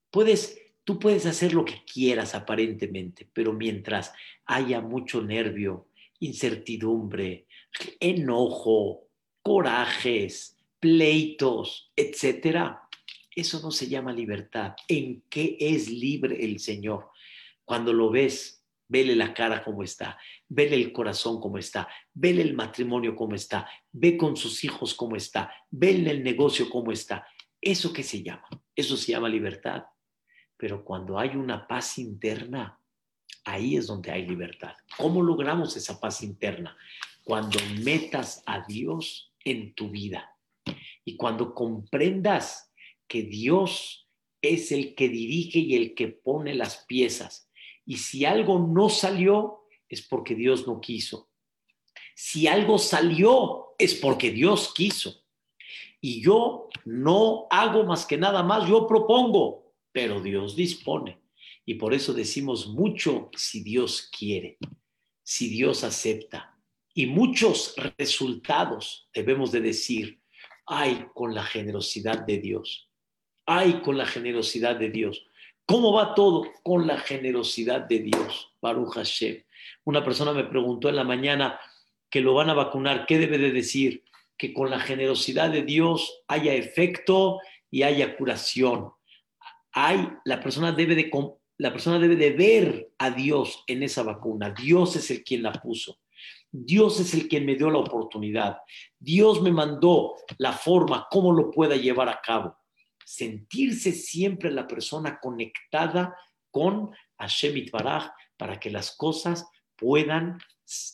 Puedes, 0.09 0.57
tú 0.83 0.97
puedes 0.97 1.25
hacer 1.25 1.53
lo 1.53 1.65
que 1.65 1.83
quieras 1.83 2.35
aparentemente, 2.35 3.29
pero 3.33 3.51
mientras 3.51 4.13
haya 4.45 4.79
mucho 4.79 5.21
nervio, 5.21 5.89
incertidumbre, 6.19 7.47
enojo, 7.99 9.09
corajes, 9.41 10.57
pleitos, 10.79 11.91
etcétera, 11.95 12.81
eso 13.35 13.59
no 13.61 13.71
se 13.71 13.87
llama 13.87 14.13
libertad. 14.13 14.73
¿En 14.87 15.21
qué 15.29 15.57
es 15.59 15.89
libre 15.89 16.43
el 16.43 16.59
Señor? 16.59 17.09
Cuando 17.65 17.91
lo 17.91 18.09
ves 18.09 18.57
Vele 18.89 19.15
la 19.15 19.33
cara 19.33 19.63
como 19.63 19.83
está, 19.83 20.17
vele 20.49 20.75
el 20.75 20.91
corazón 20.91 21.39
como 21.39 21.57
está, 21.57 21.87
vele 22.13 22.41
el 22.41 22.53
matrimonio 22.53 23.15
como 23.15 23.35
está, 23.35 23.69
ve 23.91 24.17
con 24.17 24.35
sus 24.35 24.63
hijos 24.63 24.93
como 24.93 25.15
está, 25.15 25.53
vele 25.69 26.11
el 26.11 26.23
negocio 26.23 26.69
como 26.69 26.91
está. 26.91 27.27
¿Eso 27.59 27.91
qué 27.91 28.03
se 28.03 28.23
llama? 28.23 28.47
Eso 28.75 28.95
se 28.97 29.11
llama 29.11 29.29
libertad. 29.29 29.83
Pero 30.55 30.83
cuando 30.83 31.19
hay 31.19 31.35
una 31.35 31.67
paz 31.67 31.97
interna, 31.97 32.79
ahí 33.45 33.77
es 33.77 33.87
donde 33.87 34.11
hay 34.11 34.25
libertad. 34.25 34.73
¿Cómo 34.97 35.21
logramos 35.21 35.75
esa 35.75 35.99
paz 35.99 36.23
interna? 36.23 36.77
Cuando 37.23 37.59
metas 37.83 38.43
a 38.45 38.65
Dios 38.65 39.33
en 39.43 39.73
tu 39.73 39.89
vida 39.89 40.35
y 41.03 41.15
cuando 41.17 41.53
comprendas 41.53 42.71
que 43.07 43.23
Dios 43.23 44.07
es 44.41 44.71
el 44.71 44.95
que 44.95 45.09
dirige 45.09 45.59
y 45.59 45.75
el 45.75 45.93
que 45.93 46.07
pone 46.07 46.53
las 46.53 46.85
piezas 46.85 47.47
y 47.87 47.97
si 47.97 48.25
algo 48.25 48.59
no 48.59 48.89
salió, 48.89 49.61
es 49.89 50.01
porque 50.01 50.35
Dios 50.35 50.67
no 50.67 50.79
quiso. 50.79 51.29
Si 52.15 52.47
algo 52.47 52.77
salió, 52.77 53.75
es 53.77 53.95
porque 53.95 54.31
Dios 54.31 54.73
quiso. 54.73 55.23
Y 56.01 56.21
yo 56.21 56.69
no 56.85 57.47
hago 57.49 57.83
más 57.83 58.05
que 58.05 58.17
nada 58.17 58.43
más, 58.43 58.67
yo 58.67 58.87
propongo, 58.87 59.73
pero 59.91 60.21
Dios 60.21 60.55
dispone. 60.55 61.21
Y 61.65 61.75
por 61.75 61.93
eso 61.93 62.13
decimos 62.13 62.67
mucho 62.67 63.29
si 63.35 63.61
Dios 63.61 64.09
quiere, 64.17 64.57
si 65.23 65.49
Dios 65.49 65.83
acepta. 65.83 66.57
Y 66.93 67.07
muchos 67.07 67.75
resultados 67.97 69.09
debemos 69.13 69.51
de 69.51 69.61
decir, 69.61 70.21
ay, 70.65 71.07
con 71.13 71.35
la 71.35 71.43
generosidad 71.43 72.25
de 72.25 72.39
Dios, 72.39 72.89
ay, 73.45 73.81
con 73.81 73.97
la 73.97 74.05
generosidad 74.05 74.75
de 74.75 74.89
Dios. 74.89 75.25
¿Cómo 75.65 75.91
va 75.93 76.15
todo? 76.15 76.45
Con 76.63 76.87
la 76.87 76.97
generosidad 76.97 77.81
de 77.81 77.99
Dios. 77.99 78.53
Baruch 78.61 78.93
Hashem. 78.93 79.43
Una 79.87 80.03
persona 80.03 80.33
me 80.33 80.43
preguntó 80.43 80.89
en 80.89 80.97
la 80.97 81.05
mañana 81.05 81.57
que 82.09 82.19
lo 82.19 82.33
van 82.33 82.49
a 82.49 82.53
vacunar. 82.53 83.05
¿Qué 83.05 83.17
debe 83.17 83.37
de 83.37 83.53
decir? 83.53 84.03
Que 84.37 84.53
con 84.53 84.69
la 84.69 84.81
generosidad 84.81 85.49
de 85.49 85.61
Dios 85.61 86.23
haya 86.27 86.53
efecto 86.53 87.39
y 87.71 87.83
haya 87.83 88.17
curación. 88.17 88.91
Hay, 89.71 90.09
la, 90.25 90.41
persona 90.41 90.73
debe 90.73 90.93
de, 90.93 91.09
la 91.57 91.71
persona 91.71 91.99
debe 91.99 92.17
de 92.17 92.31
ver 92.31 92.89
a 92.97 93.11
Dios 93.11 93.63
en 93.65 93.81
esa 93.81 94.03
vacuna. 94.03 94.49
Dios 94.49 94.97
es 94.97 95.09
el 95.09 95.23
quien 95.23 95.41
la 95.41 95.53
puso. 95.53 95.99
Dios 96.51 96.99
es 96.99 97.13
el 97.13 97.29
quien 97.29 97.45
me 97.45 97.55
dio 97.55 97.71
la 97.71 97.77
oportunidad. 97.77 98.57
Dios 98.99 99.41
me 99.41 99.53
mandó 99.53 100.15
la 100.37 100.51
forma, 100.51 101.07
cómo 101.09 101.31
lo 101.31 101.49
pueda 101.49 101.77
llevar 101.77 102.09
a 102.09 102.19
cabo 102.19 102.57
sentirse 103.05 103.93
siempre 103.93 104.51
la 104.51 104.67
persona 104.67 105.17
conectada 105.17 106.13
con 106.51 106.91
Hashem 107.17 107.67
Baraj 107.71 108.09
para 108.35 108.59
que 108.59 108.69
las 108.69 108.97
cosas 108.97 109.47
puedan 109.77 110.39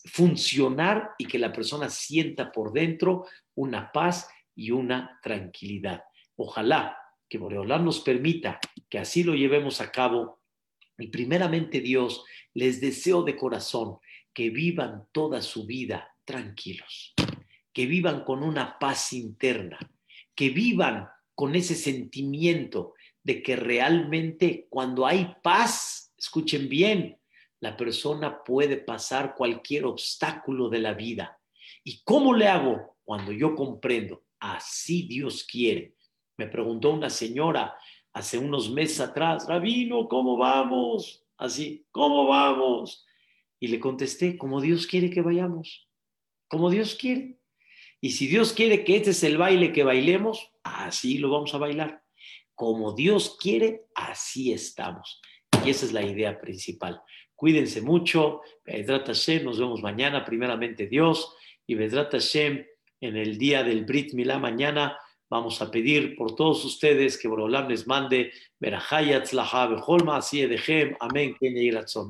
funcionar 0.05 1.11
y 1.17 1.25
que 1.25 1.39
la 1.39 1.51
persona 1.51 1.89
sienta 1.89 2.51
por 2.51 2.73
dentro 2.73 3.25
una 3.55 3.91
paz 3.91 4.29
y 4.55 4.71
una 4.71 5.19
tranquilidad. 5.23 6.03
Ojalá 6.35 6.97
que 7.27 7.37
Boreolán 7.37 7.83
nos 7.85 8.01
permita 8.01 8.59
que 8.89 8.99
así 8.99 9.23
lo 9.23 9.33
llevemos 9.33 9.81
a 9.81 9.91
cabo. 9.91 10.41
Y 10.97 11.07
primeramente 11.07 11.81
Dios, 11.81 12.23
les 12.53 12.79
deseo 12.79 13.23
de 13.23 13.35
corazón 13.35 13.97
que 14.33 14.51
vivan 14.51 15.07
toda 15.11 15.41
su 15.41 15.65
vida 15.65 16.15
tranquilos, 16.25 17.13
que 17.73 17.85
vivan 17.87 18.23
con 18.23 18.43
una 18.43 18.77
paz 18.77 19.13
interna, 19.13 19.79
que 20.35 20.49
vivan 20.49 21.07
con 21.33 21.55
ese 21.55 21.75
sentimiento 21.75 22.93
de 23.23 23.41
que 23.41 23.55
realmente 23.55 24.67
cuando 24.69 25.07
hay 25.07 25.35
paz, 25.41 26.13
escuchen 26.17 26.69
bien, 26.69 27.17
la 27.63 27.77
persona 27.77 28.43
puede 28.43 28.75
pasar 28.75 29.35
cualquier 29.35 29.85
obstáculo 29.85 30.67
de 30.67 30.79
la 30.79 30.93
vida. 30.93 31.39
¿Y 31.85 32.03
cómo 32.03 32.33
le 32.33 32.49
hago? 32.49 32.97
Cuando 33.05 33.31
yo 33.31 33.55
comprendo, 33.55 34.25
así 34.37 35.03
Dios 35.03 35.45
quiere. 35.45 35.95
Me 36.35 36.47
preguntó 36.47 36.89
una 36.89 37.09
señora 37.09 37.73
hace 38.11 38.37
unos 38.37 38.69
meses 38.69 38.99
atrás, 38.99 39.47
Rabino, 39.47 40.09
¿cómo 40.09 40.35
vamos? 40.35 41.23
Así, 41.37 41.85
¿cómo 41.91 42.27
vamos? 42.27 43.05
Y 43.61 43.67
le 43.67 43.79
contesté, 43.79 44.37
como 44.37 44.59
Dios 44.59 44.85
quiere 44.85 45.09
que 45.09 45.21
vayamos, 45.21 45.87
como 46.49 46.69
Dios 46.69 46.95
quiere. 46.95 47.39
Y 48.01 48.11
si 48.11 48.27
Dios 48.27 48.51
quiere 48.51 48.83
que 48.83 48.97
este 48.97 49.11
es 49.11 49.23
el 49.23 49.37
baile 49.37 49.71
que 49.71 49.85
bailemos, 49.85 50.51
así 50.63 51.17
lo 51.17 51.29
vamos 51.29 51.53
a 51.53 51.59
bailar. 51.59 52.03
Como 52.55 52.91
Dios 52.91 53.37
quiere, 53.39 53.85
así 53.95 54.51
estamos. 54.51 55.21
Y 55.65 55.69
esa 55.69 55.85
es 55.85 55.93
la 55.93 56.05
idea 56.05 56.41
principal. 56.41 57.01
Cuídense 57.43 57.81
mucho. 57.81 58.39
Vedrat 58.63 59.05
Hashem, 59.07 59.43
nos 59.43 59.59
vemos 59.59 59.81
mañana, 59.81 60.23
primeramente 60.23 60.87
Dios. 60.87 61.35
Y 61.67 61.75
Vedrat 61.75 62.09
Hashem, 62.13 62.65
en 63.01 63.17
el 63.17 63.37
día 63.37 63.65
del 63.65 63.83
Brit 63.83 64.13
Milá 64.13 64.39
mañana, 64.39 64.97
vamos 65.29 65.61
a 65.61 65.69
pedir 65.69 66.15
por 66.15 66.37
todos 66.37 66.63
ustedes 66.63 67.17
que 67.17 67.27
Borolam 67.27 67.67
les 67.67 67.85
mande 67.85 68.31
Berahayat 68.61 69.27
Holma, 69.85 70.15
así 70.15 70.41
Edechem, 70.41 70.95
Amén, 71.01 71.35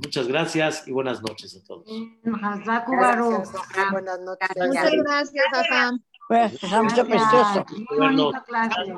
Muchas 0.04 0.28
gracias 0.28 0.88
y 0.88 0.92
buenas 0.92 1.24
noches 1.24 1.58
a 1.58 1.66
todos. 1.66 1.88
Buenas 2.22 4.20
noches. 4.20 4.50
Muchas 4.56 4.92
gracias, 4.92 6.04
Pues, 6.34 6.64
mucho 6.82 7.06
precioso. 7.06 7.64
Bueno, 7.96 8.32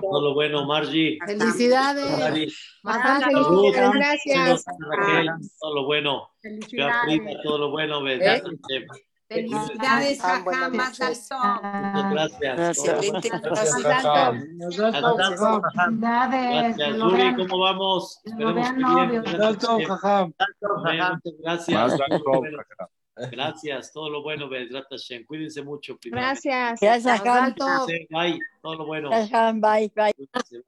todo 0.02 0.22
lo 0.22 0.34
bueno, 0.34 0.66
Margie. 0.66 1.18
Felicidades. 1.26 2.18
Gracias. 3.94 4.66
Todo 5.60 5.76
lo 5.76 5.86
bueno. 5.86 6.30
Felicidades. 6.42 7.22
Todo 7.44 7.58
lo 7.58 7.72
bueno. 7.72 8.00
Felicidades, 9.28 10.22
Jajam, 10.22 10.76
más 10.76 11.02
alto. 11.02 11.36
Muchas 11.94 12.40
gracias. 12.40 12.78
Felicidades. 12.86 13.76
Gracias. 16.00 17.36
¿cómo 17.36 17.60
vamos? 17.60 18.22
Esperemos 18.24 18.70
que 18.70 18.76
bien. 18.76 19.24
Gracias. 19.24 19.90
Gracias, 21.44 21.92
todo 23.94 24.10
lo 24.10 24.22
bueno, 24.22 24.50
Bedrat 24.50 24.88
Hashem. 24.90 25.26
Cuídense 25.26 25.62
mucho. 25.64 25.98
Gracias. 26.04 26.80
Gracias, 26.80 27.22
Jajam. 27.22 27.56
Bye, 28.10 28.40
todo 28.62 28.76
lo 28.76 28.86
bueno. 28.86 29.10
Bye, 29.10 29.92
bye. 29.96 30.62